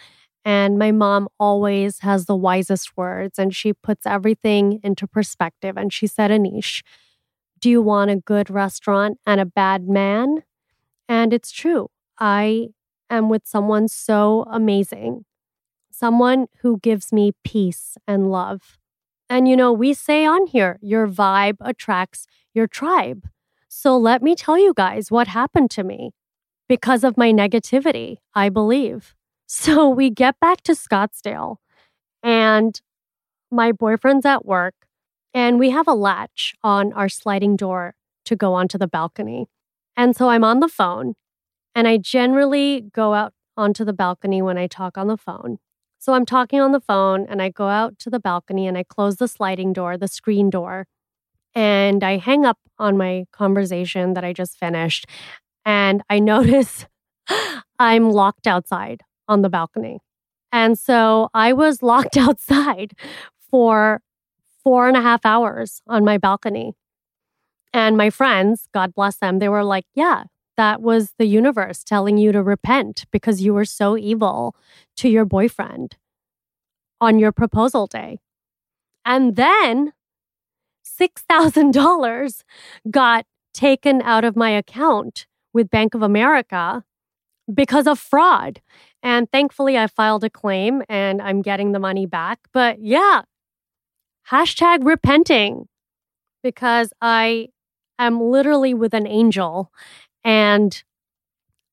and 0.44 0.78
my 0.78 0.92
mom 0.92 1.28
always 1.38 2.00
has 2.00 2.26
the 2.26 2.36
wisest 2.36 2.96
words 2.96 3.38
and 3.38 3.54
she 3.54 3.72
puts 3.72 4.06
everything 4.06 4.80
into 4.84 5.06
perspective. 5.08 5.76
And 5.76 5.92
she 5.92 6.06
said, 6.06 6.30
Anish, 6.30 6.82
do 7.60 7.68
you 7.68 7.82
want 7.82 8.10
a 8.12 8.16
good 8.16 8.48
restaurant 8.48 9.18
and 9.26 9.40
a 9.40 9.46
bad 9.46 9.88
man? 9.88 10.44
And 11.08 11.32
it's 11.32 11.52
true. 11.52 11.88
I 12.18 12.68
am 13.10 13.28
with 13.28 13.46
someone 13.46 13.88
so 13.88 14.44
amazing, 14.50 15.24
someone 15.92 16.46
who 16.62 16.78
gives 16.78 17.12
me 17.12 17.32
peace 17.44 17.96
and 18.06 18.30
love. 18.30 18.78
And 19.28 19.48
you 19.48 19.56
know, 19.56 19.72
we 19.72 19.94
say 19.94 20.24
on 20.24 20.46
here, 20.46 20.78
your 20.80 21.06
vibe 21.08 21.56
attracts 21.60 22.26
your 22.54 22.66
tribe. 22.66 23.28
So 23.68 23.96
let 23.96 24.22
me 24.22 24.34
tell 24.34 24.58
you 24.58 24.72
guys 24.74 25.10
what 25.10 25.28
happened 25.28 25.70
to 25.72 25.84
me 25.84 26.12
because 26.68 27.04
of 27.04 27.16
my 27.16 27.32
negativity, 27.32 28.18
I 28.34 28.48
believe. 28.48 29.14
So 29.48 29.88
we 29.88 30.10
get 30.10 30.40
back 30.40 30.62
to 30.62 30.72
Scottsdale 30.72 31.58
and 32.20 32.80
my 33.50 33.70
boyfriend's 33.70 34.26
at 34.26 34.44
work 34.44 34.74
and 35.32 35.58
we 35.60 35.70
have 35.70 35.86
a 35.86 35.94
latch 35.94 36.54
on 36.64 36.92
our 36.94 37.08
sliding 37.08 37.54
door 37.54 37.94
to 38.24 38.34
go 38.34 38.54
onto 38.54 38.76
the 38.76 38.88
balcony. 38.88 39.46
And 39.96 40.16
so 40.16 40.28
I'm 40.28 40.44
on 40.44 40.60
the 40.60 40.68
phone 40.68 41.14
and 41.74 41.88
I 41.88 41.96
generally 41.96 42.82
go 42.92 43.14
out 43.14 43.32
onto 43.56 43.84
the 43.84 43.92
balcony 43.92 44.42
when 44.42 44.58
I 44.58 44.66
talk 44.66 44.98
on 44.98 45.06
the 45.06 45.16
phone. 45.16 45.58
So 45.98 46.14
I'm 46.14 46.26
talking 46.26 46.60
on 46.60 46.72
the 46.72 46.80
phone 46.80 47.26
and 47.28 47.40
I 47.40 47.48
go 47.48 47.68
out 47.68 47.98
to 48.00 48.10
the 48.10 48.20
balcony 48.20 48.66
and 48.66 48.76
I 48.76 48.84
close 48.84 49.16
the 49.16 49.28
sliding 49.28 49.72
door, 49.72 49.96
the 49.96 50.08
screen 50.08 50.50
door, 50.50 50.86
and 51.54 52.04
I 52.04 52.18
hang 52.18 52.44
up 52.44 52.58
on 52.78 52.96
my 52.96 53.24
conversation 53.32 54.14
that 54.14 54.24
I 54.24 54.32
just 54.32 54.58
finished. 54.58 55.06
And 55.64 56.02
I 56.10 56.18
notice 56.20 56.86
I'm 57.78 58.10
locked 58.10 58.46
outside 58.46 59.02
on 59.26 59.42
the 59.42 59.48
balcony. 59.48 60.00
And 60.52 60.78
so 60.78 61.28
I 61.34 61.52
was 61.52 61.82
locked 61.82 62.16
outside 62.16 62.92
for 63.50 64.00
four 64.62 64.88
and 64.88 64.96
a 64.96 65.02
half 65.02 65.24
hours 65.24 65.80
on 65.86 66.04
my 66.04 66.18
balcony. 66.18 66.74
And 67.76 67.94
my 67.94 68.08
friends, 68.08 68.68
God 68.72 68.94
bless 68.94 69.16
them, 69.16 69.38
they 69.38 69.50
were 69.50 69.62
like, 69.62 69.84
yeah, 69.94 70.24
that 70.56 70.80
was 70.80 71.12
the 71.18 71.26
universe 71.26 71.84
telling 71.84 72.16
you 72.16 72.32
to 72.32 72.42
repent 72.42 73.04
because 73.10 73.42
you 73.42 73.52
were 73.52 73.66
so 73.66 73.98
evil 73.98 74.56
to 74.96 75.10
your 75.10 75.26
boyfriend 75.26 75.98
on 77.02 77.18
your 77.18 77.32
proposal 77.32 77.86
day. 77.86 78.18
And 79.04 79.36
then 79.36 79.92
$6,000 80.86 82.44
got 82.90 83.26
taken 83.52 84.00
out 84.00 84.24
of 84.24 84.36
my 84.36 84.48
account 84.48 85.26
with 85.52 85.68
Bank 85.68 85.94
of 85.94 86.00
America 86.00 86.82
because 87.52 87.86
of 87.86 87.98
fraud. 87.98 88.62
And 89.02 89.30
thankfully, 89.30 89.76
I 89.76 89.86
filed 89.86 90.24
a 90.24 90.30
claim 90.30 90.82
and 90.88 91.20
I'm 91.20 91.42
getting 91.42 91.72
the 91.72 91.78
money 91.78 92.06
back. 92.06 92.38
But 92.54 92.80
yeah, 92.80 93.24
hashtag 94.30 94.78
repenting 94.80 95.68
because 96.42 96.90
I 97.02 97.48
am 97.98 98.20
literally 98.20 98.74
with 98.74 98.94
an 98.94 99.06
angel. 99.06 99.72
And 100.24 100.82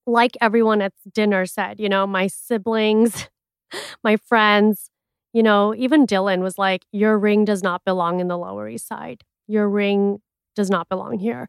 like 0.05 0.37
everyone 0.41 0.81
at 0.81 0.93
dinner 1.13 1.45
said, 1.45 1.79
you 1.79 1.89
know, 1.89 2.05
my 2.05 2.27
siblings, 2.27 3.27
my 4.03 4.17
friends, 4.17 4.89
you 5.33 5.41
know, 5.43 5.73
even 5.75 6.05
Dylan 6.05 6.41
was 6.41 6.57
like, 6.57 6.85
Your 6.91 7.17
ring 7.17 7.45
does 7.45 7.63
not 7.63 7.83
belong 7.83 8.19
in 8.19 8.27
the 8.27 8.37
Lower 8.37 8.69
East 8.69 8.87
Side. 8.87 9.23
Your 9.47 9.67
ring 9.67 10.19
does 10.55 10.69
not 10.69 10.87
belong 10.89 11.17
here. 11.19 11.47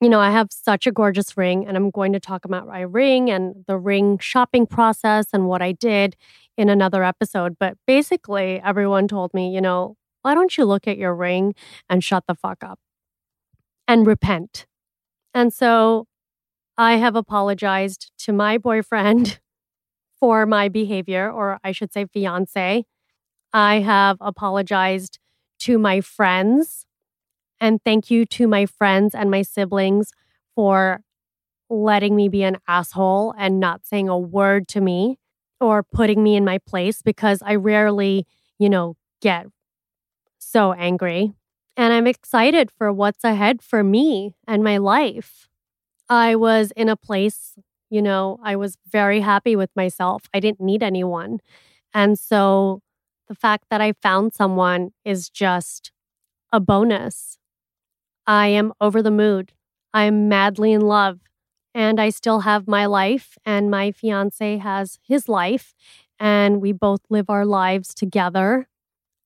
You 0.00 0.10
know, 0.10 0.20
I 0.20 0.30
have 0.30 0.48
such 0.50 0.86
a 0.86 0.92
gorgeous 0.92 1.36
ring, 1.36 1.66
and 1.66 1.76
I'm 1.76 1.90
going 1.90 2.12
to 2.12 2.20
talk 2.20 2.44
about 2.44 2.66
my 2.66 2.82
ring 2.82 3.30
and 3.30 3.64
the 3.66 3.78
ring 3.78 4.18
shopping 4.18 4.66
process 4.66 5.28
and 5.32 5.46
what 5.46 5.62
I 5.62 5.72
did 5.72 6.16
in 6.58 6.68
another 6.68 7.02
episode. 7.02 7.56
But 7.58 7.78
basically, 7.86 8.60
everyone 8.62 9.08
told 9.08 9.32
me, 9.32 9.54
you 9.54 9.62
know, 9.62 9.96
why 10.22 10.34
don't 10.34 10.58
you 10.58 10.66
look 10.66 10.86
at 10.86 10.98
your 10.98 11.14
ring 11.14 11.54
and 11.88 12.04
shut 12.04 12.24
the 12.28 12.34
fuck 12.34 12.62
up 12.62 12.78
and 13.88 14.06
repent? 14.06 14.66
And 15.34 15.52
so 15.52 16.06
I 16.76 16.96
have 16.96 17.16
apologized 17.16 18.12
to 18.20 18.32
my 18.32 18.58
boyfriend 18.58 19.40
for 20.20 20.46
my 20.46 20.68
behavior, 20.68 21.30
or 21.30 21.58
I 21.64 21.72
should 21.72 21.92
say, 21.92 22.06
fiance. 22.06 22.84
I 23.52 23.80
have 23.80 24.18
apologized 24.20 25.18
to 25.60 25.78
my 25.78 26.00
friends. 26.00 26.86
And 27.60 27.80
thank 27.84 28.10
you 28.10 28.26
to 28.26 28.48
my 28.48 28.66
friends 28.66 29.14
and 29.14 29.30
my 29.30 29.42
siblings 29.42 30.10
for 30.54 31.00
letting 31.70 32.16
me 32.16 32.28
be 32.28 32.42
an 32.42 32.58
asshole 32.68 33.34
and 33.38 33.60
not 33.60 33.86
saying 33.86 34.08
a 34.08 34.18
word 34.18 34.68
to 34.68 34.80
me 34.80 35.18
or 35.60 35.82
putting 35.82 36.22
me 36.22 36.36
in 36.36 36.44
my 36.44 36.58
place 36.58 37.02
because 37.02 37.42
I 37.44 37.54
rarely, 37.56 38.26
you 38.58 38.68
know, 38.68 38.96
get 39.22 39.46
so 40.38 40.72
angry. 40.72 41.34
And 41.76 41.92
I'm 41.92 42.06
excited 42.06 42.70
for 42.70 42.92
what's 42.92 43.24
ahead 43.24 43.60
for 43.62 43.82
me 43.82 44.34
and 44.46 44.62
my 44.62 44.78
life. 44.78 45.48
I 46.08 46.36
was 46.36 46.72
in 46.76 46.88
a 46.88 46.96
place, 46.96 47.58
you 47.90 48.02
know, 48.02 48.38
I 48.42 48.56
was 48.56 48.76
very 48.90 49.20
happy 49.20 49.56
with 49.56 49.70
myself. 49.76 50.24
I 50.34 50.40
didn't 50.40 50.60
need 50.60 50.82
anyone. 50.82 51.40
And 51.94 52.18
so 52.18 52.80
the 53.28 53.34
fact 53.34 53.66
that 53.70 53.80
I 53.80 53.92
found 53.92 54.34
someone 54.34 54.92
is 55.04 55.30
just 55.30 55.92
a 56.52 56.60
bonus. 56.60 57.38
I 58.26 58.48
am 58.48 58.72
over 58.80 59.02
the 59.02 59.10
mood. 59.10 59.52
I 59.92 60.04
am 60.04 60.28
madly 60.28 60.72
in 60.72 60.82
love. 60.82 61.20
And 61.74 62.00
I 62.00 62.10
still 62.10 62.40
have 62.40 62.68
my 62.68 62.86
life, 62.86 63.36
and 63.44 63.70
my 63.70 63.90
fiance 63.90 64.58
has 64.58 64.98
his 65.02 65.28
life, 65.28 65.74
and 66.20 66.60
we 66.60 66.70
both 66.72 67.00
live 67.10 67.28
our 67.28 67.44
lives 67.44 67.94
together. 67.94 68.68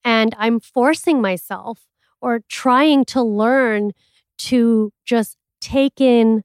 And 0.05 0.35
I'm 0.39 0.61
forcing 0.61 1.21
myself 1.21 1.87
or 2.21 2.41
trying 2.49 3.05
to 3.07 3.23
learn 3.23 3.93
to 4.39 4.93
just 5.05 5.37
take 5.61 6.01
in 6.01 6.43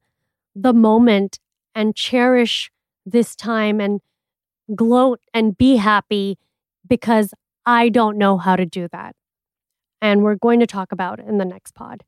the 0.55 0.73
moment 0.73 1.39
and 1.75 1.95
cherish 1.95 2.71
this 3.05 3.35
time 3.35 3.79
and 3.79 4.01
gloat 4.75 5.19
and 5.33 5.57
be 5.57 5.77
happy 5.77 6.37
because 6.87 7.33
I 7.65 7.89
don't 7.89 8.17
know 8.17 8.37
how 8.37 8.55
to 8.55 8.65
do 8.65 8.87
that. 8.91 9.15
And 10.01 10.23
we're 10.23 10.35
going 10.35 10.59
to 10.59 10.67
talk 10.67 10.91
about 10.91 11.19
in 11.19 11.37
the 11.37 11.45
next 11.45 11.73
pod. 11.75 12.03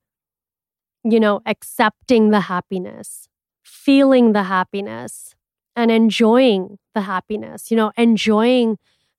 You 1.04 1.19
know, 1.19 1.41
accepting 1.45 2.32
the 2.32 2.41
happiness, 2.41 3.30
feeling 3.63 4.34
the 4.34 4.43
happiness, 4.43 5.36
and 5.75 5.91
enjoying 5.91 6.78
the 6.93 7.01
happiness, 7.01 7.69
you 7.69 7.78
know, 7.78 7.91
enjoying 7.97 8.78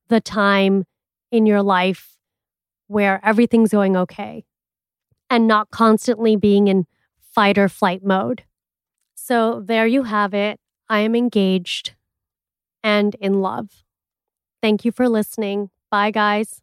the 0.08 0.20
time 0.20 0.84
in 1.30 1.46
your 1.46 1.62
life 1.62 2.15
where 2.86 3.20
everything's 3.24 3.72
going 3.72 3.96
okay 3.96 4.44
and 5.28 5.46
not 5.46 5.70
constantly 5.70 6.36
being 6.36 6.68
in 6.68 6.86
fight 7.20 7.58
or 7.58 7.68
flight 7.68 8.04
mode. 8.04 8.44
So 9.14 9.60
there 9.60 9.86
you 9.86 10.04
have 10.04 10.34
it. 10.34 10.60
I 10.88 11.00
am 11.00 11.14
engaged 11.14 11.94
and 12.82 13.14
in 13.16 13.40
love. 13.40 13.84
Thank 14.62 14.84
you 14.84 14.92
for 14.92 15.08
listening. 15.08 15.70
Bye, 15.90 16.10
guys. 16.10 16.62